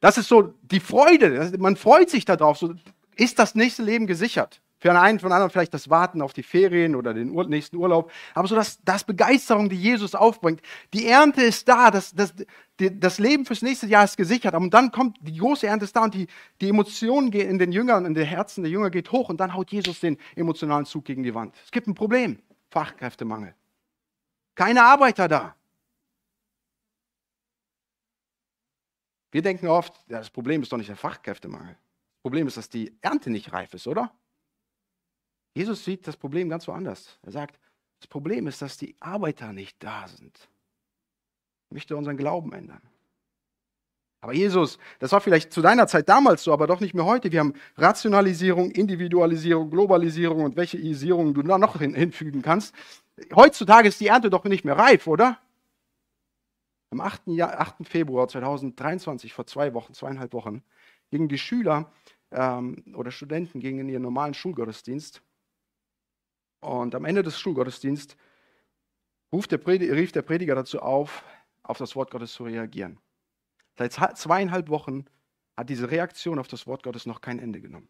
Das 0.00 0.18
ist 0.18 0.28
so 0.28 0.54
die 0.62 0.80
Freude. 0.80 1.52
Man 1.58 1.76
freut 1.76 2.10
sich 2.10 2.24
darauf. 2.24 2.58
So, 2.58 2.74
ist 3.16 3.38
das 3.38 3.54
nächste 3.54 3.82
Leben 3.82 4.06
gesichert? 4.06 4.60
Für 4.80 4.98
einen 4.98 5.18
von 5.18 5.32
anderen 5.32 5.50
vielleicht 5.50 5.74
das 5.74 5.90
Warten 5.90 6.22
auf 6.22 6.32
die 6.32 6.44
Ferien 6.44 6.94
oder 6.94 7.12
den 7.12 7.32
nächsten 7.48 7.76
Urlaub. 7.76 8.12
Aber 8.34 8.46
so 8.46 8.54
das, 8.54 8.78
das 8.84 9.02
Begeisterung, 9.02 9.68
die 9.68 9.76
Jesus 9.76 10.14
aufbringt. 10.14 10.62
Die 10.94 11.08
Ernte 11.08 11.42
ist 11.42 11.68
da, 11.68 11.90
das, 11.90 12.14
das, 12.14 12.32
das 12.76 13.18
Leben 13.18 13.44
fürs 13.44 13.62
nächste 13.62 13.88
Jahr 13.88 14.04
ist 14.04 14.16
gesichert. 14.16 14.54
Und 14.54 14.72
dann 14.72 14.92
kommt 14.92 15.18
die 15.20 15.36
große 15.36 15.66
Ernte 15.66 15.84
ist 15.84 15.96
da 15.96 16.04
und 16.04 16.14
die, 16.14 16.28
die 16.60 16.68
Emotionen 16.68 17.32
gehen 17.32 17.50
in 17.50 17.58
den 17.58 17.72
Jüngern, 17.72 18.06
in 18.06 18.14
den 18.14 18.24
Herzen 18.24 18.62
der 18.62 18.70
Jünger 18.70 18.90
geht 18.90 19.10
hoch 19.10 19.28
und 19.28 19.40
dann 19.40 19.54
haut 19.54 19.72
Jesus 19.72 19.98
den 19.98 20.16
emotionalen 20.36 20.86
Zug 20.86 21.04
gegen 21.04 21.24
die 21.24 21.34
Wand. 21.34 21.56
Es 21.64 21.72
gibt 21.72 21.88
ein 21.88 21.94
Problem. 21.94 22.38
Fachkräftemangel. 22.70 23.54
Keine 24.54 24.84
Arbeiter 24.84 25.26
da. 25.26 25.56
Wir 29.32 29.42
denken 29.42 29.66
oft, 29.66 29.92
ja, 30.08 30.18
das 30.18 30.30
Problem 30.30 30.62
ist 30.62 30.72
doch 30.72 30.78
nicht 30.78 30.88
der 30.88 30.96
Fachkräftemangel. 30.96 31.74
Das 31.74 32.22
Problem 32.22 32.46
ist, 32.46 32.56
dass 32.56 32.68
die 32.68 32.96
Ernte 33.00 33.30
nicht 33.30 33.52
reif 33.52 33.74
ist, 33.74 33.86
oder? 33.88 34.12
Jesus 35.58 35.84
sieht 35.84 36.06
das 36.06 36.16
Problem 36.16 36.48
ganz 36.48 36.68
woanders. 36.68 37.18
Er 37.22 37.32
sagt, 37.32 37.58
das 37.98 38.06
Problem 38.06 38.46
ist, 38.46 38.62
dass 38.62 38.76
die 38.76 38.94
Arbeiter 39.00 39.52
nicht 39.52 39.82
da 39.82 40.06
sind. 40.06 40.48
Er 41.70 41.74
möchte 41.74 41.96
unseren 41.96 42.16
Glauben 42.16 42.52
ändern. 42.52 42.80
Aber 44.20 44.34
Jesus, 44.34 44.78
das 45.00 45.10
war 45.10 45.20
vielleicht 45.20 45.52
zu 45.52 45.60
deiner 45.60 45.88
Zeit 45.88 46.08
damals 46.08 46.44
so, 46.44 46.52
aber 46.52 46.68
doch 46.68 46.78
nicht 46.78 46.94
mehr 46.94 47.04
heute. 47.04 47.32
Wir 47.32 47.40
haben 47.40 47.54
Rationalisierung, 47.76 48.70
Individualisierung, 48.70 49.68
Globalisierung 49.68 50.44
und 50.44 50.54
welche 50.54 50.78
Isierung 50.78 51.34
du 51.34 51.42
da 51.42 51.58
noch 51.58 51.80
hinfügen 51.80 52.40
kannst. 52.40 52.72
Heutzutage 53.34 53.88
ist 53.88 54.00
die 54.00 54.06
Ernte 54.06 54.30
doch 54.30 54.44
nicht 54.44 54.64
mehr 54.64 54.78
reif, 54.78 55.08
oder? 55.08 55.40
Am 56.92 57.00
8. 57.00 57.26
Jahr, 57.26 57.58
8. 57.58 57.78
Februar 57.82 58.28
2023, 58.28 59.32
vor 59.32 59.46
zwei 59.46 59.74
Wochen, 59.74 59.92
zweieinhalb 59.92 60.32
Wochen, 60.34 60.62
gingen 61.10 61.28
die 61.28 61.38
Schüler 61.38 61.90
ähm, 62.30 62.84
oder 62.94 63.10
Studenten 63.10 63.58
gingen 63.58 63.80
in 63.80 63.88
ihren 63.88 64.02
normalen 64.02 64.34
Schulgottesdienst 64.34 65.20
und 66.60 66.94
am 66.94 67.04
Ende 67.04 67.22
des 67.22 67.38
Schulgottesdienstes 67.38 68.16
der 69.30 69.66
rief 69.66 70.12
der 70.12 70.22
Prediger 70.22 70.54
dazu 70.54 70.80
auf, 70.80 71.24
auf 71.62 71.78
das 71.78 71.94
Wort 71.96 72.10
Gottes 72.10 72.32
zu 72.32 72.44
reagieren. 72.44 72.98
Seit 73.76 73.92
zweieinhalb 73.92 74.68
Wochen 74.68 75.04
hat 75.56 75.68
diese 75.68 75.90
Reaktion 75.90 76.38
auf 76.38 76.48
das 76.48 76.66
Wort 76.66 76.82
Gottes 76.82 77.06
noch 77.06 77.20
kein 77.20 77.38
Ende 77.38 77.60
genommen. 77.60 77.88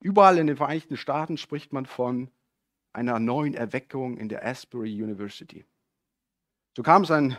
Überall 0.00 0.38
in 0.38 0.46
den 0.46 0.56
Vereinigten 0.56 0.96
Staaten 0.96 1.36
spricht 1.36 1.72
man 1.72 1.86
von 1.86 2.30
einer 2.92 3.18
neuen 3.18 3.54
Erweckung 3.54 4.16
in 4.16 4.28
der 4.28 4.44
Asbury 4.44 5.02
University. 5.02 5.64
So 6.76 6.82
kam 6.82 7.02
es 7.02 7.10
ein 7.10 7.36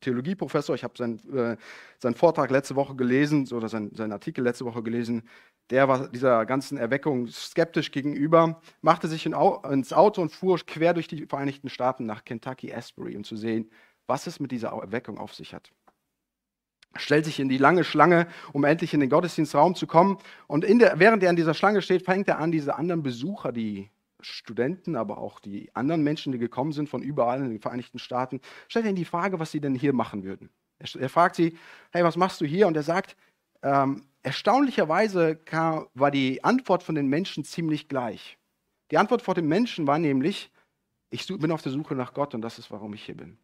Theologieprofessor, 0.00 0.74
ich 0.74 0.84
habe 0.84 0.96
seinen, 0.96 1.18
äh, 1.34 1.56
seinen 1.98 2.14
Vortrag 2.14 2.50
letzte 2.50 2.76
Woche 2.76 2.94
gelesen 2.94 3.48
oder 3.52 3.68
seinen, 3.68 3.94
seinen 3.94 4.12
Artikel 4.12 4.44
letzte 4.44 4.66
Woche 4.66 4.82
gelesen, 4.82 5.28
der 5.70 5.88
war 5.88 6.08
dieser 6.08 6.44
ganzen 6.46 6.76
Erweckung 6.76 7.28
skeptisch 7.28 7.90
gegenüber, 7.90 8.60
machte 8.82 9.08
sich 9.08 9.24
in, 9.26 9.34
ins 9.70 9.92
Auto 9.92 10.20
und 10.20 10.30
fuhr 10.30 10.58
quer 10.58 10.92
durch 10.94 11.08
die 11.08 11.26
Vereinigten 11.26 11.68
Staaten 11.68 12.06
nach 12.06 12.24
Kentucky 12.24 12.72
Asbury, 12.72 13.16
um 13.16 13.24
zu 13.24 13.36
sehen, 13.36 13.70
was 14.06 14.26
es 14.26 14.40
mit 14.40 14.52
dieser 14.52 14.68
Erweckung 14.68 15.18
auf 15.18 15.34
sich 15.34 15.54
hat. 15.54 15.72
Stellt 16.96 17.24
sich 17.24 17.40
in 17.40 17.48
die 17.48 17.58
lange 17.58 17.82
Schlange, 17.82 18.28
um 18.52 18.64
endlich 18.64 18.94
in 18.94 19.00
den 19.00 19.10
Gottesdienstraum 19.10 19.74
zu 19.74 19.86
kommen. 19.86 20.18
Und 20.46 20.64
der, 20.68 20.98
während 21.00 21.22
er 21.22 21.30
in 21.30 21.36
dieser 21.36 21.54
Schlange 21.54 21.82
steht, 21.82 22.04
fängt 22.04 22.28
er 22.28 22.38
an, 22.38 22.52
diese 22.52 22.76
anderen 22.76 23.02
Besucher, 23.02 23.50
die 23.50 23.90
Studenten, 24.20 24.94
aber 24.94 25.18
auch 25.18 25.40
die 25.40 25.74
anderen 25.74 26.02
Menschen, 26.02 26.32
die 26.32 26.38
gekommen 26.38 26.72
sind 26.72 26.88
von 26.88 27.02
überall 27.02 27.40
in 27.40 27.50
den 27.50 27.60
Vereinigten 27.60 27.98
Staaten, 27.98 28.40
stellt 28.68 28.86
ihnen 28.86 28.96
die 28.96 29.04
Frage, 29.04 29.38
was 29.38 29.50
sie 29.50 29.60
denn 29.60 29.74
hier 29.74 29.92
machen 29.92 30.24
würden. 30.24 30.50
Er, 30.78 31.00
er 31.00 31.08
fragt 31.08 31.36
sie, 31.36 31.58
hey, 31.90 32.04
was 32.04 32.16
machst 32.16 32.40
du 32.40 32.44
hier? 32.44 32.66
Und 32.66 32.76
er 32.76 32.82
sagt, 32.82 33.16
ähm, 33.62 34.02
erstaunlicherweise 34.24 35.36
kam, 35.36 35.86
war 35.94 36.10
die 36.10 36.42
Antwort 36.42 36.82
von 36.82 36.96
den 36.96 37.06
Menschen 37.06 37.44
ziemlich 37.44 37.88
gleich. 37.88 38.38
Die 38.90 38.98
Antwort 38.98 39.22
von 39.22 39.34
den 39.34 39.46
Menschen 39.46 39.86
war 39.86 39.98
nämlich, 39.98 40.50
ich 41.10 41.26
bin 41.26 41.52
auf 41.52 41.62
der 41.62 41.72
Suche 41.72 41.94
nach 41.94 42.12
Gott 42.14 42.34
und 42.34 42.42
das 42.42 42.58
ist, 42.58 42.70
warum 42.70 42.94
ich 42.94 43.04
hier 43.04 43.16
bin. 43.16 43.38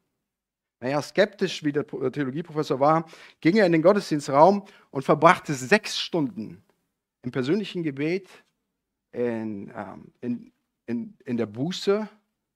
Naja, 0.81 1.01
skeptisch 1.03 1.63
wie 1.63 1.73
der 1.73 1.87
Theologieprofessor 1.87 2.81
war, 2.81 3.07
ging 3.41 3.57
er 3.57 3.67
in 3.67 3.73
den 3.73 3.83
Gottesdienstraum 3.83 4.65
und 4.91 5.05
verbrachte 5.05 5.53
sechs 5.53 5.99
Stunden 5.99 6.65
im 7.23 7.31
persönlichen 7.31 7.83
Gebet, 7.83 8.29
in, 9.13 9.71
ähm, 9.77 10.13
in, 10.23 10.53
in, 10.87 11.15
in 11.27 11.37
der 11.37 11.47
Buße, 11.47 12.09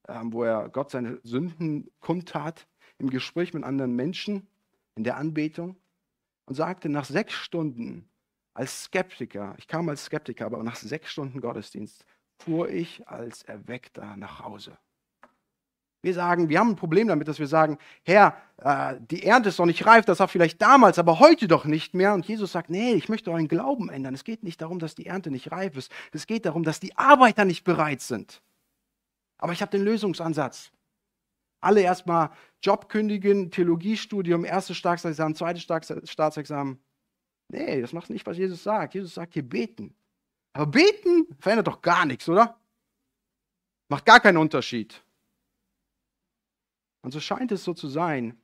ähm, 0.08 0.32
wo 0.32 0.44
er 0.44 0.70
Gott 0.70 0.90
seine 0.90 1.20
Sünden 1.22 1.90
kundtat, 2.00 2.66
im 2.96 3.10
Gespräch 3.10 3.52
mit 3.52 3.64
anderen 3.64 3.94
Menschen, 3.94 4.46
in 4.94 5.04
der 5.04 5.18
Anbetung 5.18 5.76
und 6.46 6.54
sagte 6.54 6.88
nach 6.88 7.04
sechs 7.04 7.34
Stunden 7.34 8.08
als 8.54 8.84
Skeptiker, 8.84 9.54
ich 9.58 9.66
kam 9.66 9.88
als 9.88 10.04
Skeptiker, 10.04 10.46
aber 10.46 10.62
nach 10.62 10.76
sechs 10.76 11.10
Stunden 11.10 11.40
Gottesdienst 11.40 12.04
fuhr 12.38 12.68
ich 12.68 13.06
als 13.08 13.42
Erweckter 13.42 14.16
nach 14.16 14.40
Hause. 14.40 14.78
Wir 16.02 16.12
sagen, 16.12 16.50
wir 16.50 16.60
haben 16.60 16.70
ein 16.70 16.76
Problem 16.76 17.08
damit, 17.08 17.28
dass 17.28 17.38
wir 17.38 17.46
sagen, 17.46 17.78
Herr, 18.04 18.36
äh, 18.58 18.96
die 19.00 19.24
Ernte 19.24 19.48
ist 19.48 19.58
noch 19.58 19.64
nicht 19.64 19.86
reif, 19.86 20.04
das 20.04 20.20
war 20.20 20.28
vielleicht 20.28 20.60
damals, 20.60 20.98
aber 20.98 21.18
heute 21.18 21.48
doch 21.48 21.64
nicht 21.64 21.94
mehr. 21.94 22.12
Und 22.12 22.26
Jesus 22.26 22.52
sagt, 22.52 22.68
nee, 22.68 22.92
ich 22.92 23.08
möchte 23.08 23.30
euren 23.30 23.48
Glauben 23.48 23.88
ändern. 23.88 24.14
Es 24.14 24.22
geht 24.22 24.42
nicht 24.42 24.60
darum, 24.60 24.78
dass 24.78 24.94
die 24.94 25.06
Ernte 25.06 25.30
nicht 25.30 25.50
reif 25.50 25.78
ist. 25.78 25.90
Es 26.12 26.26
geht 26.26 26.44
darum, 26.44 26.62
dass 26.62 26.78
die 26.78 26.94
Arbeiter 26.98 27.46
nicht 27.46 27.64
bereit 27.64 28.02
sind. 28.02 28.42
Aber 29.38 29.54
ich 29.54 29.62
habe 29.62 29.70
den 29.70 29.82
Lösungsansatz. 29.82 30.70
Alle 31.62 31.80
erstmal 31.80 32.30
Job 32.62 32.90
kündigen, 32.90 33.50
Theologiestudium, 33.50 34.44
erstes 34.44 34.76
Staatsexamen, 34.76 35.34
zweites 35.34 35.62
Staatsexamen. 35.62 36.83
Nee, 37.48 37.80
das 37.80 37.92
macht 37.92 38.10
nicht, 38.10 38.26
was 38.26 38.38
Jesus 38.38 38.62
sagt. 38.62 38.94
Jesus 38.94 39.14
sagt 39.14 39.34
hier 39.34 39.48
beten. 39.48 39.94
Aber 40.52 40.66
beten 40.66 41.26
verändert 41.38 41.66
doch 41.66 41.82
gar 41.82 42.06
nichts, 42.06 42.28
oder? 42.28 42.58
Macht 43.88 44.06
gar 44.06 44.20
keinen 44.20 44.38
Unterschied. 44.38 45.02
Und 47.02 47.10
so 47.10 47.20
scheint 47.20 47.52
es 47.52 47.64
so 47.64 47.74
zu 47.74 47.88
sein, 47.88 48.38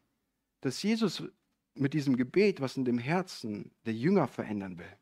dass 0.60 0.82
Jesus 0.82 1.22
mit 1.74 1.94
diesem 1.94 2.16
Gebet 2.16 2.60
was 2.60 2.76
in 2.76 2.84
dem 2.84 2.98
Herzen 2.98 3.72
der 3.86 3.94
Jünger 3.94 4.26
verändern 4.26 4.78
will. 4.78 4.96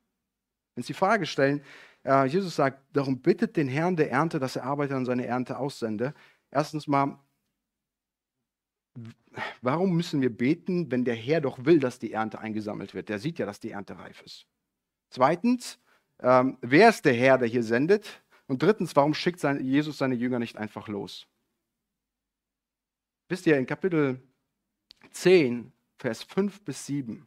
Wenn 0.75 0.85
Sie 0.85 0.93
die 0.93 0.99
Frage 0.99 1.27
stellen, 1.27 1.63
äh, 2.05 2.27
Jesus 2.27 2.55
sagt, 2.55 2.85
darum 2.95 3.21
bittet 3.21 3.57
den 3.57 3.69
Herrn 3.69 3.97
der 3.97 4.11
Ernte, 4.13 4.39
dass 4.39 4.55
er 4.55 4.65
Arbeiter 4.65 4.97
an 4.97 5.07
seine 5.07 5.27
Ernte 5.27 5.59
aussende. 5.59 6.15
Erstens 6.51 6.87
mal, 6.87 7.19
warum 9.63 9.95
müssen 9.97 10.21
wir 10.21 10.35
beten, 10.35 10.91
wenn 10.91 11.05
der 11.05 11.15
Herr 11.15 11.41
doch 11.41 11.65
will, 11.65 11.79
dass 11.79 11.99
die 11.99 12.13
Ernte 12.13 12.39
eingesammelt 12.39 12.95
wird? 12.95 13.09
Der 13.09 13.19
sieht 13.19 13.39
ja, 13.39 13.47
dass 13.47 13.61
die 13.61 13.71
Ernte 13.71 13.99
reif 13.99 14.23
ist. 14.23 14.47
Zweitens, 15.11 15.79
ähm, 16.21 16.59
wer 16.61 16.89
ist 16.89 17.05
der 17.05 17.15
Herr, 17.15 17.39
der 17.39 17.49
hier 17.49 17.63
sendet? 17.63 18.23
Und 18.47 18.63
drittens, 18.63 18.97
warum 18.97 19.15
schickt 19.15 19.43
Jesus 19.43 19.99
seine 19.99 20.15
Jünger 20.15 20.39
nicht 20.39 20.57
einfach 20.57 20.89
los? 20.89 21.27
Wisst 23.29 23.47
ihr, 23.47 23.59
in 23.59 23.67
Kapitel 23.67 24.23
10, 25.11 25.73
Vers 25.99 26.23
5 26.23 26.63
bis 26.63 26.87
7 26.87 27.27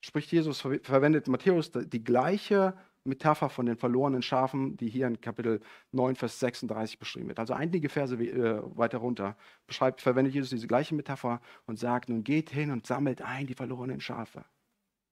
spricht 0.00 0.32
Jesus, 0.32 0.60
verwendet 0.60 1.28
Matthäus 1.28 1.70
die 1.72 2.04
gleiche 2.04 2.76
Metapher 3.04 3.50
von 3.50 3.66
den 3.66 3.76
verlorenen 3.76 4.22
Schafen, 4.22 4.76
die 4.76 4.88
hier 4.88 5.06
in 5.06 5.20
Kapitel 5.20 5.60
9, 5.92 6.16
Vers 6.16 6.40
36 6.40 6.98
beschrieben 6.98 7.28
wird. 7.28 7.38
Also 7.38 7.52
einige 7.52 7.88
Verse 7.88 8.16
äh, 8.16 8.62
weiter 8.76 8.98
runter 8.98 9.36
beschreibt, 9.66 10.00
verwendet 10.00 10.34
Jesus 10.34 10.50
diese 10.50 10.66
gleiche 10.66 10.94
Metapher 10.94 11.40
und 11.66 11.78
sagt, 11.78 12.08
nun 12.08 12.24
geht 12.24 12.50
hin 12.50 12.70
und 12.70 12.86
sammelt 12.86 13.22
ein 13.22 13.46
die 13.46 13.54
verlorenen 13.54 14.00
Schafe. 14.00 14.44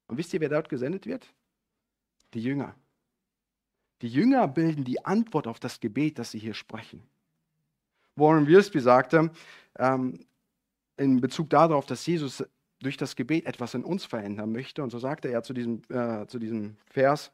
Und 0.07 0.17
wisst 0.17 0.33
ihr, 0.33 0.41
wer 0.41 0.49
dort 0.49 0.69
gesendet 0.69 1.07
wird? 1.07 1.33
Die 2.35 2.43
Jünger. 2.43 2.75
Die 4.01 4.09
Jünger 4.09 4.49
bilden 4.49 4.85
die 4.85 5.05
Antwort 5.05 5.47
auf 5.47 5.61
das 5.61 5.79
Gebet, 5.79 6.19
das 6.19 6.33
sie 6.33 6.39
hier 6.39 6.55
sprechen. 6.55 7.03
Warren 8.17 8.47
Wiersbe 8.47 8.81
sagte, 8.81 9.31
ähm, 9.79 10.19
in 10.97 11.21
Bezug 11.21 11.51
darauf, 11.51 11.87
dass 11.87 12.05
Jesus 12.07 12.45
durch 12.81 12.97
das 12.97 13.17
Gebet 13.17 13.47
etwas 13.47 13.75
in 13.75 13.85
uns 13.85 14.05
verändern 14.05 14.53
möchte. 14.53 14.83
Und 14.83 14.91
so 14.91 14.99
sagte 14.99 15.29
er 15.29 15.43
zu 15.43 15.53
diesem, 15.53 15.83
äh, 15.89 16.27
zu 16.27 16.39
diesem 16.39 16.77
Vers, 16.87 17.33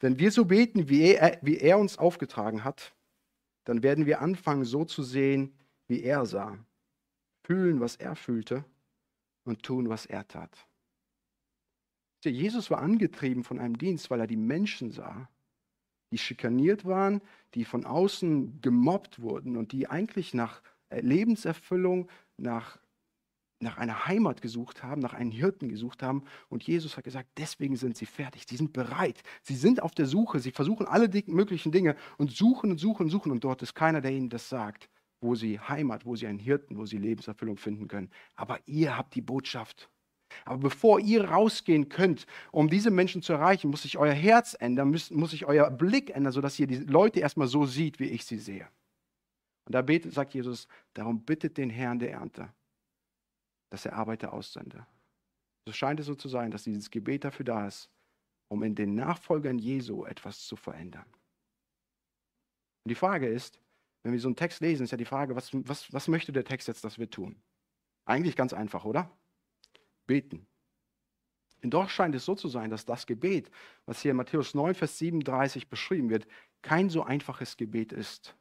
wenn 0.00 0.18
wir 0.18 0.30
so 0.30 0.44
beten, 0.44 0.88
wie 0.88 1.14
er, 1.14 1.38
wie 1.42 1.58
er 1.58 1.78
uns 1.78 1.98
aufgetragen 1.98 2.64
hat, 2.64 2.94
dann 3.64 3.82
werden 3.82 4.06
wir 4.06 4.20
anfangen, 4.20 4.64
so 4.64 4.84
zu 4.84 5.02
sehen, 5.02 5.52
wie 5.86 6.02
er 6.02 6.24
sah, 6.26 6.58
fühlen, 7.42 7.80
was 7.80 7.96
er 7.96 8.16
fühlte 8.16 8.64
und 9.44 9.62
tun, 9.62 9.88
was 9.88 10.06
er 10.06 10.26
tat. 10.26 10.66
Jesus 12.24 12.70
war 12.70 12.80
angetrieben 12.80 13.44
von 13.44 13.58
einem 13.58 13.78
Dienst, 13.78 14.10
weil 14.10 14.20
er 14.20 14.26
die 14.26 14.36
Menschen 14.36 14.90
sah 14.90 15.28
die 16.10 16.18
schikaniert 16.18 16.84
waren, 16.84 17.20
die 17.54 17.64
von 17.64 17.84
außen 17.84 18.60
gemobbt 18.60 19.20
wurden 19.20 19.56
und 19.56 19.72
die 19.72 19.88
eigentlich 19.88 20.34
nach 20.34 20.62
Lebenserfüllung, 20.90 22.08
nach, 22.36 22.78
nach 23.60 23.78
einer 23.78 24.06
Heimat 24.06 24.40
gesucht 24.40 24.82
haben, 24.82 25.00
nach 25.00 25.14
einem 25.14 25.30
Hirten 25.30 25.68
gesucht 25.68 26.02
haben. 26.02 26.24
Und 26.48 26.62
Jesus 26.62 26.96
hat 26.96 27.04
gesagt, 27.04 27.28
deswegen 27.36 27.76
sind 27.76 27.96
sie 27.96 28.06
fertig, 28.06 28.44
sie 28.48 28.56
sind 28.56 28.72
bereit, 28.72 29.22
sie 29.42 29.56
sind 29.56 29.82
auf 29.82 29.94
der 29.94 30.06
Suche, 30.06 30.40
sie 30.40 30.52
versuchen 30.52 30.86
alle 30.86 31.08
möglichen 31.26 31.72
Dinge 31.72 31.96
und 32.16 32.30
suchen 32.30 32.70
und 32.70 32.78
suchen 32.78 33.04
und 33.04 33.10
suchen 33.10 33.32
und 33.32 33.44
dort 33.44 33.62
ist 33.62 33.74
keiner, 33.74 34.00
der 34.00 34.12
ihnen 34.12 34.28
das 34.28 34.48
sagt, 34.48 34.88
wo 35.20 35.34
sie 35.34 35.58
Heimat, 35.58 36.04
wo 36.04 36.14
sie 36.14 36.26
einen 36.26 36.38
Hirten, 36.38 36.76
wo 36.76 36.86
sie 36.86 36.98
Lebenserfüllung 36.98 37.56
finden 37.56 37.88
können. 37.88 38.10
Aber 38.36 38.60
ihr 38.66 38.96
habt 38.96 39.14
die 39.14 39.22
Botschaft. 39.22 39.90
Aber 40.44 40.58
bevor 40.58 41.00
ihr 41.00 41.24
rausgehen 41.24 41.88
könnt, 41.88 42.26
um 42.52 42.68
diese 42.68 42.90
Menschen 42.90 43.22
zu 43.22 43.32
erreichen, 43.32 43.70
muss 43.70 43.82
sich 43.82 43.98
euer 43.98 44.12
Herz 44.12 44.56
ändern, 44.58 44.90
muss, 44.90 45.10
muss 45.10 45.30
sich 45.30 45.46
euer 45.46 45.70
Blick 45.70 46.10
ändern, 46.10 46.32
sodass 46.32 46.58
ihr 46.58 46.66
die 46.66 46.76
Leute 46.76 47.20
erstmal 47.20 47.48
so 47.48 47.64
sieht, 47.64 47.98
wie 47.98 48.10
ich 48.10 48.24
sie 48.24 48.38
sehe. 48.38 48.68
Und 49.66 49.74
da 49.74 49.82
betet, 49.82 50.12
sagt 50.12 50.34
Jesus, 50.34 50.68
darum 50.94 51.24
bittet 51.24 51.56
den 51.56 51.70
Herrn 51.70 51.98
der 51.98 52.12
Ernte, 52.12 52.52
dass 53.70 53.84
er 53.84 53.94
Arbeiter 53.94 54.32
aussende. 54.32 54.86
So 55.66 55.72
scheint 55.72 56.00
es 56.00 56.06
so 56.06 56.14
zu 56.14 56.28
sein, 56.28 56.50
dass 56.50 56.64
dieses 56.64 56.90
Gebet 56.90 57.24
dafür 57.24 57.44
da 57.44 57.66
ist, 57.66 57.90
um 58.48 58.62
in 58.62 58.74
den 58.74 58.94
Nachfolgern 58.94 59.58
Jesu 59.58 60.04
etwas 60.04 60.46
zu 60.46 60.56
verändern. 60.56 61.06
Und 62.84 62.90
die 62.90 62.94
Frage 62.94 63.28
ist, 63.28 63.60
wenn 64.02 64.12
wir 64.12 64.20
so 64.20 64.28
einen 64.28 64.36
Text 64.36 64.60
lesen, 64.60 64.84
ist 64.84 64.92
ja 64.92 64.96
die 64.96 65.04
Frage, 65.04 65.36
was, 65.36 65.50
was, 65.52 65.92
was 65.92 66.08
möchte 66.08 66.32
der 66.32 66.44
Text 66.44 66.68
jetzt, 66.68 66.84
dass 66.84 66.98
wir 66.98 67.10
tun? 67.10 67.42
Eigentlich 68.06 68.36
ganz 68.36 68.54
einfach, 68.54 68.84
oder? 68.84 69.10
beten. 70.08 70.48
Und 71.62 71.70
doch 71.70 71.88
scheint 71.88 72.14
es 72.16 72.24
so 72.24 72.34
zu 72.34 72.48
sein, 72.48 72.70
dass 72.70 72.84
das 72.84 73.06
Gebet, 73.06 73.50
was 73.84 74.02
hier 74.02 74.10
in 74.10 74.16
Matthäus 74.16 74.54
9, 74.54 74.74
Vers 74.74 74.98
37 74.98 75.68
beschrieben 75.68 76.10
wird, 76.10 76.26
kein 76.62 76.90
so 76.90 77.04
einfaches 77.04 77.56
Gebet 77.56 77.92
ist. 77.92 78.36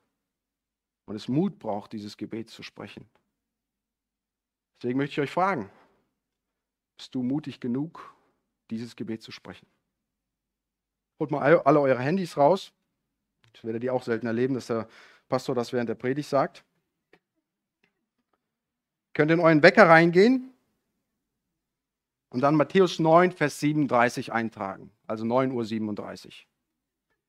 Und 1.05 1.15
es 1.15 1.27
Mut 1.27 1.59
braucht, 1.59 1.93
dieses 1.93 2.17
Gebet 2.17 2.49
zu 2.49 2.63
sprechen. 2.63 3.07
Deswegen 4.77 4.97
möchte 4.97 5.13
ich 5.13 5.19
euch 5.19 5.31
fragen, 5.31 5.69
bist 6.97 7.13
du 7.15 7.23
mutig 7.23 7.59
genug, 7.59 8.13
dieses 8.69 8.95
Gebet 8.95 9.21
zu 9.21 9.31
sprechen? 9.31 9.67
Holt 11.19 11.31
mal 11.31 11.41
alle 11.41 11.79
eure 11.79 11.99
Handys 11.99 12.37
raus. 12.37 12.73
Ich 13.53 13.63
werde 13.63 13.79
die 13.79 13.89
auch 13.89 14.03
selten 14.03 14.27
erleben, 14.27 14.53
dass 14.53 14.67
der 14.67 14.87
Pastor 15.29 15.55
das 15.55 15.73
während 15.73 15.89
der 15.89 15.95
Predigt 15.95 16.29
sagt. 16.29 16.63
Könnt 19.13 19.31
in 19.31 19.39
euren 19.39 19.63
Wecker 19.63 19.89
reingehen 19.89 20.53
und 22.29 22.41
dann 22.41 22.55
Matthäus 22.55 22.99
9, 22.99 23.31
Vers 23.31 23.59
37 23.59 24.31
eintragen, 24.31 24.91
also 25.07 25.25
9.37 25.25 26.25
Uhr. 26.25 26.31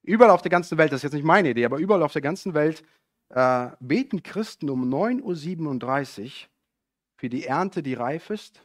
Überall 0.03 0.31
auf 0.31 0.43
der 0.43 0.51
ganzen 0.51 0.77
Welt, 0.77 0.93
das 0.93 0.99
ist 0.99 1.05
jetzt 1.05 1.15
nicht 1.15 1.25
meine 1.25 1.51
Idee, 1.51 1.65
aber 1.65 1.79
überall 1.79 2.03
auf 2.03 2.13
der 2.13 2.23
ganzen 2.23 2.53
Welt 2.53 2.83
äh, 3.31 3.71
beten 3.81 4.23
Christen 4.23 4.69
um 4.69 4.93
9.37 4.93 6.25
Uhr 6.25 6.49
für 7.19 7.29
die 7.29 7.45
Ernte, 7.45 7.83
die 7.83 7.95
reif 7.95 8.31
ist, 8.31 8.65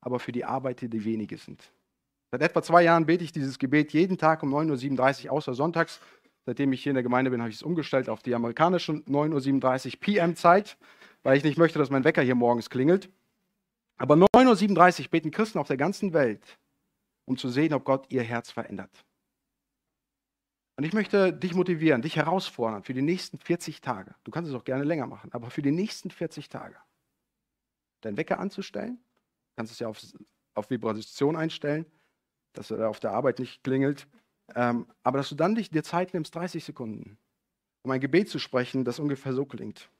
aber 0.00 0.18
für 0.18 0.32
die 0.32 0.44
Arbeiter, 0.44 0.88
die 0.88 1.04
wenige 1.04 1.38
sind. 1.38 1.72
Seit 2.30 2.42
etwa 2.42 2.62
zwei 2.62 2.82
Jahren 2.82 3.06
bete 3.06 3.22
ich 3.22 3.30
dieses 3.30 3.58
Gebet 3.58 3.92
jeden 3.92 4.18
Tag 4.18 4.42
um 4.42 4.52
9.37 4.52 5.26
Uhr, 5.26 5.32
außer 5.32 5.54
sonntags. 5.54 6.00
Seitdem 6.46 6.72
ich 6.72 6.82
hier 6.82 6.90
in 6.90 6.94
der 6.94 7.02
Gemeinde 7.02 7.30
bin, 7.30 7.40
habe 7.40 7.50
ich 7.50 7.56
es 7.56 7.62
umgestellt 7.62 8.08
auf 8.08 8.22
die 8.22 8.34
amerikanische 8.34 8.92
9.37 8.92 9.94
Uhr 9.94 10.00
PM-Zeit. 10.00 10.76
weil 11.22 11.38
ich 11.38 11.44
nicht 11.44 11.56
möchte, 11.56 11.78
dass 11.78 11.88
mein 11.88 12.04
Wecker 12.04 12.20
hier 12.22 12.34
morgens 12.34 12.68
klingelt. 12.68 13.08
Aber 13.96 14.14
9.37 14.14 15.04
Uhr 15.04 15.10
beten 15.10 15.30
Christen 15.30 15.58
auf 15.58 15.68
der 15.68 15.76
ganzen 15.76 16.12
Welt, 16.12 16.58
um 17.26 17.36
zu 17.38 17.48
sehen, 17.48 17.72
ob 17.72 17.84
Gott 17.84 18.06
ihr 18.10 18.22
Herz 18.22 18.50
verändert. 18.50 18.90
Und 20.76 20.84
ich 20.84 20.92
möchte 20.92 21.32
dich 21.32 21.54
motivieren, 21.54 22.02
dich 22.02 22.16
herausfordern 22.16 22.82
für 22.82 22.94
die 22.94 23.02
nächsten 23.02 23.38
40 23.38 23.80
Tage. 23.80 24.14
Du 24.24 24.30
kannst 24.30 24.50
es 24.50 24.56
auch 24.56 24.64
gerne 24.64 24.84
länger 24.84 25.06
machen, 25.06 25.32
aber 25.32 25.48
für 25.48 25.62
die 25.62 25.70
nächsten 25.70 26.10
40 26.10 26.48
Tage. 26.48 26.76
Deinen 28.04 28.16
Wecker 28.16 28.38
anzustellen, 28.38 28.96
du 28.96 29.56
kannst 29.56 29.72
es 29.72 29.78
ja 29.78 29.88
auf, 29.88 30.00
auf 30.54 30.70
Vibration 30.70 31.36
einstellen, 31.36 31.86
dass 32.52 32.70
er 32.70 32.88
auf 32.88 33.00
der 33.00 33.12
Arbeit 33.12 33.38
nicht 33.38 33.62
klingelt. 33.64 34.06
Ähm, 34.54 34.86
aber 35.02 35.18
dass 35.18 35.28
du 35.28 35.34
dann 35.34 35.54
dich, 35.54 35.70
dir 35.70 35.82
Zeit 35.82 36.12
nimmst, 36.14 36.34
30 36.34 36.64
Sekunden, 36.64 37.18
um 37.82 37.90
ein 37.90 38.00
Gebet 38.00 38.28
zu 38.28 38.38
sprechen, 38.38 38.84
das 38.84 38.98
ungefähr 38.98 39.32
so 39.32 39.46
klingt. 39.46 39.90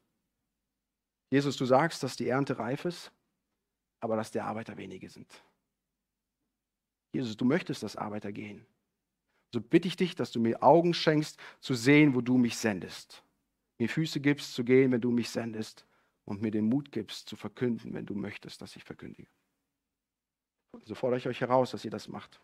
Jesus, 1.30 1.56
du 1.56 1.64
sagst, 1.64 2.02
dass 2.02 2.16
die 2.16 2.28
Ernte 2.28 2.58
reif 2.58 2.84
ist, 2.84 3.10
aber 4.00 4.16
dass 4.16 4.30
der 4.30 4.44
Arbeiter 4.44 4.76
wenige 4.76 5.08
sind. 5.08 5.42
Jesus, 7.12 7.36
du 7.36 7.44
möchtest, 7.44 7.82
dass 7.82 7.96
Arbeiter 7.96 8.32
gehen. 8.32 8.66
So 9.52 9.60
bitte 9.60 9.88
ich 9.88 9.96
dich, 9.96 10.14
dass 10.14 10.32
du 10.32 10.40
mir 10.40 10.62
Augen 10.62 10.94
schenkst, 10.94 11.38
zu 11.60 11.74
sehen, 11.74 12.14
wo 12.14 12.20
du 12.20 12.36
mich 12.36 12.56
sendest. 12.56 13.22
Mir 13.78 13.88
Füße 13.88 14.20
gibst, 14.20 14.54
zu 14.54 14.64
gehen, 14.64 14.92
wenn 14.92 15.00
du 15.00 15.10
mich 15.10 15.30
sendest. 15.30 15.86
Und 16.24 16.40
mir 16.40 16.50
den 16.50 16.68
Mut 16.68 16.90
gibst, 16.90 17.28
zu 17.28 17.36
verkünden, 17.36 17.92
wenn 17.92 18.06
du 18.06 18.14
möchtest, 18.14 18.62
dass 18.62 18.76
ich 18.76 18.84
verkündige. 18.84 19.28
So 20.84 20.94
fordere 20.94 21.18
ich 21.18 21.28
euch 21.28 21.40
heraus, 21.40 21.70
dass 21.70 21.84
ihr 21.84 21.90
das 21.90 22.08
macht. 22.08 22.40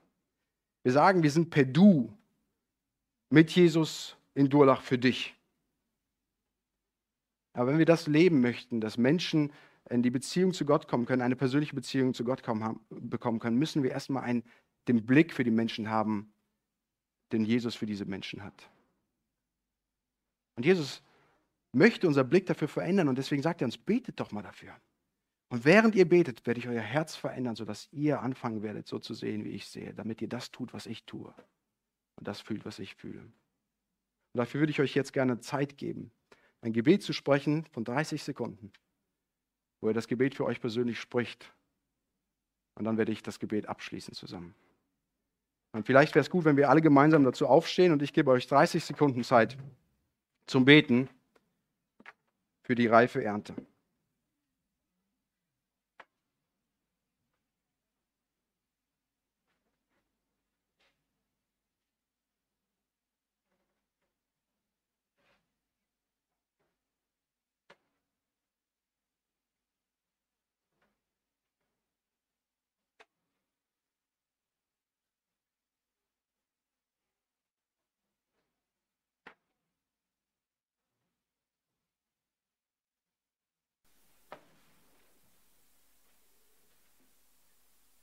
Wir 0.83 0.93
sagen, 0.93 1.23
wir 1.23 1.31
sind 1.31 1.51
per 1.51 1.65
Du 1.65 2.13
mit 3.31 3.51
Jesus 3.51 4.17
in 4.35 4.49
Durlach 4.49 4.83
für 4.83 4.99
dich. 4.99 5.35
Aber 7.53 7.71
wenn 7.71 7.79
wir 7.79 7.87
das 7.87 8.07
leben 8.07 8.41
möchten, 8.41 8.81
dass 8.81 8.97
Menschen 8.97 9.53
in 9.89 10.03
die 10.03 10.11
Beziehung 10.11 10.53
zu 10.53 10.65
Gott 10.65 10.87
kommen 10.87 11.07
können, 11.07 11.23
eine 11.23 11.37
persönliche 11.37 11.75
Beziehung 11.75 12.15
zu 12.15 12.25
Gott 12.25 12.43
kommen, 12.43 12.81
bekommen 12.91 13.41
können, 13.41 13.59
müssen 13.59 13.83
wir 13.83 13.91
erstmal 13.91 14.23
einen, 14.23 14.45
den 14.89 15.05
Blick 15.05 15.33
für 15.35 15.45
die 15.45 15.51
Menschen 15.51 15.91
haben, 15.91 16.33
den 17.33 17.45
Jesus 17.45 17.75
für 17.75 17.87
diese 17.87 18.05
Menschen 18.05 18.43
hat. 18.43 18.71
Und 20.57 20.65
Jesus 20.65 21.03
möchte 21.73 22.07
unser 22.07 22.25
Blick 22.25 22.47
dafür 22.47 22.69
verändern 22.69 23.09
und 23.09 23.19
deswegen 23.19 23.43
sagt 23.43 23.63
er 23.63 23.67
uns, 23.67 23.79
betet 23.79 24.19
doch 24.19 24.33
mal 24.33 24.43
dafür. 24.43 24.75
Und 25.51 25.65
während 25.65 25.95
ihr 25.95 26.09
betet, 26.09 26.47
werde 26.47 26.61
ich 26.61 26.69
euer 26.69 26.81
Herz 26.81 27.17
verändern, 27.17 27.57
sodass 27.57 27.89
ihr 27.93 28.21
anfangen 28.21 28.63
werdet, 28.63 28.87
so 28.87 28.99
zu 28.99 29.15
sehen, 29.15 29.45
wie 29.45 29.51
ich 29.51 29.67
sehe, 29.67 29.95
damit 29.95 30.23
ihr 30.23 30.29
das 30.29 30.51
tut, 30.51 30.73
was 30.73 30.87
ich 30.87 31.05
tue 31.05 31.35
und 32.17 32.29
das 32.29 32.41
fühlt, 32.41 32.65
was 32.65 32.79
ich 32.79 32.95
fühle. 32.95 33.21
Und 33.21 34.39
dafür 34.39 34.61
würde 34.61 34.71
ich 34.71 34.81
euch 34.81 34.95
jetzt 34.95 35.13
gerne 35.13 35.41
Zeit 35.41 35.77
geben, 35.77 36.13
ein 36.61 36.73
Gebet 36.73 37.03
zu 37.03 37.13
sprechen 37.13 37.65
von 37.73 37.85
30 37.85 38.23
Sekunden, 38.23 38.73
wo 39.81 39.89
ihr 39.89 39.95
das 39.95 40.07
Gebet 40.07 40.37
für 40.37 40.45
euch 40.45 40.61
persönlich 40.61 41.01
spricht. 41.01 41.53
Und 42.77 42.85
dann 42.85 42.97
werde 42.97 43.11
ich 43.11 43.23
das 43.23 43.41
Gebet 43.41 43.67
abschließen 43.67 44.15
zusammen. 44.15 44.55
Und 45.73 45.87
vielleicht 45.87 46.15
wäre 46.15 46.23
es 46.23 46.31
gut, 46.31 46.45
wenn 46.45 46.57
wir 46.57 46.69
alle 46.71 46.81
gemeinsam 46.81 47.25
dazu 47.25 47.47
aufstehen 47.47 47.93
und 47.93 48.03
ich 48.03 48.13
gebe 48.13 48.31
euch 48.31 48.47
30 48.47 48.85
Sekunden 48.85 49.25
Zeit 49.25 49.57
zum 50.47 50.65
Beten 50.65 51.09
für 52.71 52.77
die 52.77 52.87
reife 52.87 53.25
Ernte. 53.25 53.53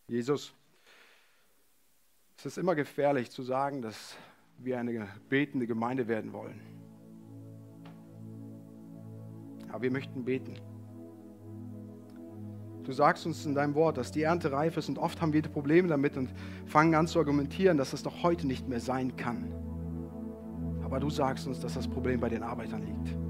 Jesus, 0.07 0.53
es 2.37 2.45
ist 2.45 2.57
immer 2.57 2.75
gefährlich 2.75 3.29
zu 3.29 3.43
sagen, 3.43 3.81
dass 3.81 4.15
wir 4.57 4.79
eine 4.79 5.07
betende 5.27 5.67
Gemeinde 5.67 6.07
werden 6.07 6.31
wollen. 6.31 6.61
Aber 9.69 9.81
wir 9.81 9.91
möchten 9.91 10.23
beten. 10.23 10.55
Du 12.85 12.93
sagst 12.93 13.25
uns 13.25 13.45
in 13.45 13.53
deinem 13.53 13.75
Wort, 13.75 13.97
dass 13.97 14.13
die 14.13 14.21
Ernte 14.21 14.53
reif 14.53 14.77
ist 14.77 14.87
und 14.87 14.97
oft 14.97 15.21
haben 15.21 15.33
wir 15.33 15.41
Probleme 15.41 15.89
damit 15.89 16.15
und 16.15 16.29
fangen 16.65 16.95
an 16.95 17.05
zu 17.05 17.19
argumentieren, 17.19 17.77
dass 17.77 17.91
es 17.91 18.01
doch 18.01 18.23
heute 18.23 18.47
nicht 18.47 18.65
mehr 18.69 18.79
sein 18.79 19.17
kann. 19.17 19.51
Aber 20.85 21.01
du 21.01 21.09
sagst 21.09 21.47
uns, 21.47 21.59
dass 21.59 21.73
das 21.73 21.85
Problem 21.85 22.21
bei 22.21 22.29
den 22.29 22.43
Arbeitern 22.43 22.83
liegt. 22.83 23.26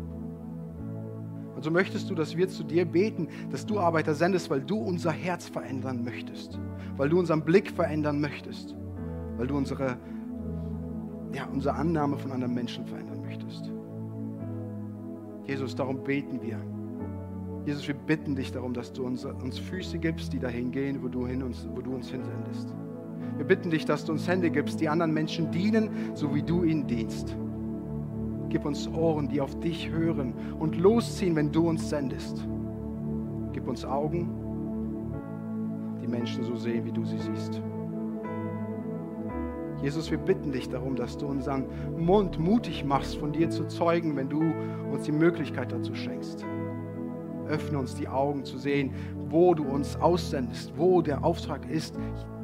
Und 1.58 1.64
so 1.64 1.72
möchtest 1.72 2.08
du, 2.12 2.14
dass 2.14 2.38
wir 2.38 2.48
zu 2.48 2.64
dir 2.64 2.86
beten, 2.86 3.30
dass 3.50 3.66
du 3.66 3.80
Arbeiter 3.80 4.14
sendest, 4.14 4.52
weil 4.52 4.62
du 4.62 4.78
unser 4.78 5.10
Herz 5.10 5.50
verändern 5.50 6.04
möchtest, 6.04 6.60
weil 6.98 7.10
du 7.10 7.18
unseren 7.18 7.42
Blick 7.42 7.72
verändern 7.72 8.22
möchtest, 8.22 8.76
weil 9.38 9.48
du 9.48 9.58
unsere, 9.58 9.98
ja, 11.34 11.48
unsere 11.52 11.74
Annahme 11.74 12.20
von 12.20 12.32
anderen 12.32 12.54
Menschen 12.54 12.86
verändern 12.86 13.22
möchtest. 13.24 13.72
Jesus, 15.48 15.74
darum 15.74 16.04
beten 16.04 16.40
wir. 16.44 16.60
Jesus, 17.66 17.88
wir 17.88 17.96
bitten 17.96 18.36
dich 18.36 18.52
darum, 18.52 18.76
dass 18.76 18.94
du 18.94 19.04
uns, 19.04 19.26
uns 19.26 19.58
Füße 19.58 19.98
gibst, 19.98 20.34
die 20.34 20.40
dahin 20.40 20.70
gehen, 20.70 21.02
wo 21.02 21.08
du, 21.08 21.26
hin 21.26 21.42
uns, 21.42 21.68
wo 21.74 21.82
du 21.82 21.96
uns 21.96 22.12
hinsendest. 22.12 22.72
Wir 23.38 23.46
bitten 23.46 23.72
dich, 23.72 23.84
dass 23.84 24.06
du 24.06 24.12
uns 24.12 24.28
Hände 24.28 24.52
gibst, 24.52 24.80
die 24.80 24.90
anderen 24.90 25.12
Menschen 25.12 25.50
dienen, 25.50 25.90
so 26.14 26.36
wie 26.36 26.44
du 26.44 26.64
ihnen 26.64 26.86
dienst. 26.86 27.36
Gib 28.50 28.66
uns 28.66 28.88
Ohren, 28.88 29.28
die 29.28 29.42
auf 29.42 29.60
dich 29.60 29.90
hören 29.90 30.34
und 30.60 30.78
losziehen, 30.78 31.36
wenn 31.36 31.52
du 31.52 31.68
uns 31.68 31.90
sendest. 31.90 32.48
Gib 33.54 33.68
uns 33.68 33.86
Augen, 33.86 34.30
die 36.02 36.08
Menschen 36.08 36.44
so 36.44 36.56
sehen, 36.56 36.86
wie 36.86 36.92
du 36.92 37.04
sie 37.04 37.20
siehst. 37.20 37.62
Jesus, 39.82 40.10
wir 40.10 40.18
bitten 40.18 40.52
dich 40.52 40.70
darum, 40.70 40.96
dass 40.96 41.18
du 41.18 41.28
unseren 41.28 41.66
Mund 41.98 42.40
mutig 42.40 42.84
machst, 42.84 43.18
von 43.18 43.32
dir 43.32 43.50
zu 43.50 43.66
zeugen, 43.68 44.16
wenn 44.16 44.30
du 44.30 44.42
uns 44.92 45.04
die 45.04 45.12
Möglichkeit 45.12 45.72
dazu 45.72 45.94
schenkst. 45.94 46.46
Öffne 47.48 47.80
uns 47.80 47.96
die 47.96 48.08
Augen 48.08 48.46
zu 48.46 48.58
sehen, 48.58 48.94
wo 49.30 49.54
du 49.54 49.64
uns 49.64 49.96
aussendest, 49.98 50.74
wo 50.78 51.02
der 51.02 51.24
Auftrag 51.24 51.70
ist, 51.70 51.96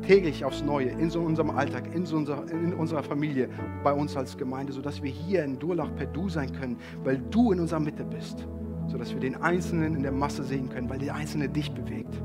täglich 0.01 0.43
aufs 0.43 0.63
Neue, 0.63 0.89
in 0.89 1.09
so 1.09 1.21
unserem 1.21 1.51
Alltag, 1.51 1.93
in, 1.93 2.05
so 2.05 2.17
unser, 2.17 2.49
in 2.51 2.73
unserer 2.73 3.03
Familie, 3.03 3.49
bei 3.83 3.93
uns 3.93 4.15
als 4.17 4.37
Gemeinde, 4.37 4.73
sodass 4.73 5.01
wir 5.01 5.11
hier 5.11 5.43
in 5.43 5.59
Durlach 5.59 5.93
per 5.95 6.07
Du 6.07 6.29
sein 6.29 6.51
können, 6.53 6.77
weil 7.03 7.17
du 7.17 7.51
in 7.51 7.59
unserer 7.59 7.79
Mitte 7.79 8.03
bist, 8.03 8.47
sodass 8.87 9.13
wir 9.13 9.19
den 9.19 9.35
Einzelnen 9.41 9.95
in 9.95 10.03
der 10.03 10.11
Masse 10.11 10.43
sehen 10.43 10.69
können, 10.69 10.89
weil 10.89 10.99
der 10.99 11.15
Einzelne 11.15 11.47
dich 11.49 11.73
bewegt. 11.73 12.21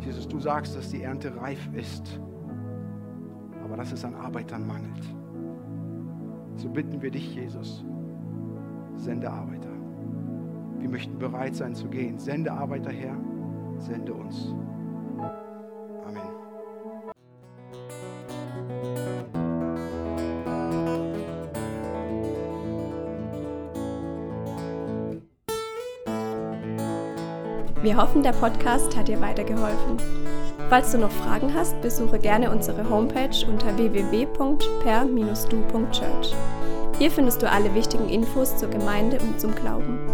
Jesus, 0.00 0.28
du 0.28 0.38
sagst, 0.38 0.76
dass 0.76 0.90
die 0.90 1.02
Ernte 1.02 1.34
reif 1.36 1.68
ist, 1.72 2.20
aber 3.64 3.76
dass 3.76 3.92
es 3.92 4.04
an 4.04 4.14
Arbeitern 4.14 4.66
mangelt. 4.66 5.14
So 6.56 6.68
bitten 6.68 7.00
wir 7.00 7.10
dich, 7.10 7.34
Jesus, 7.34 7.84
sende 8.96 9.30
Arbeiter. 9.30 9.63
Wir 10.84 10.90
möchten 10.90 11.18
bereit 11.18 11.56
sein 11.56 11.74
zu 11.74 11.88
gehen. 11.88 12.18
Sende 12.18 12.52
Arbeiter 12.52 12.90
her, 12.90 13.16
sende 13.78 14.12
uns. 14.12 14.54
Wir 27.80 27.96
hoffen, 27.96 28.22
der 28.22 28.32
Podcast 28.32 28.94
hat 28.94 29.08
dir 29.08 29.22
weitergeholfen. 29.22 29.96
Falls 30.68 30.92
du 30.92 30.98
noch 30.98 31.10
Fragen 31.10 31.54
hast, 31.54 31.80
besuche 31.80 32.18
gerne 32.18 32.50
unsere 32.50 32.90
Homepage 32.90 33.46
unter 33.48 33.74
www.per-du.church. 33.78 36.34
Hier 36.98 37.10
findest 37.10 37.40
du 37.40 37.50
alle 37.50 37.74
wichtigen 37.74 38.10
Infos 38.10 38.58
zur 38.58 38.68
Gemeinde 38.68 39.18
und 39.20 39.40
zum 39.40 39.54
Glauben. 39.54 40.13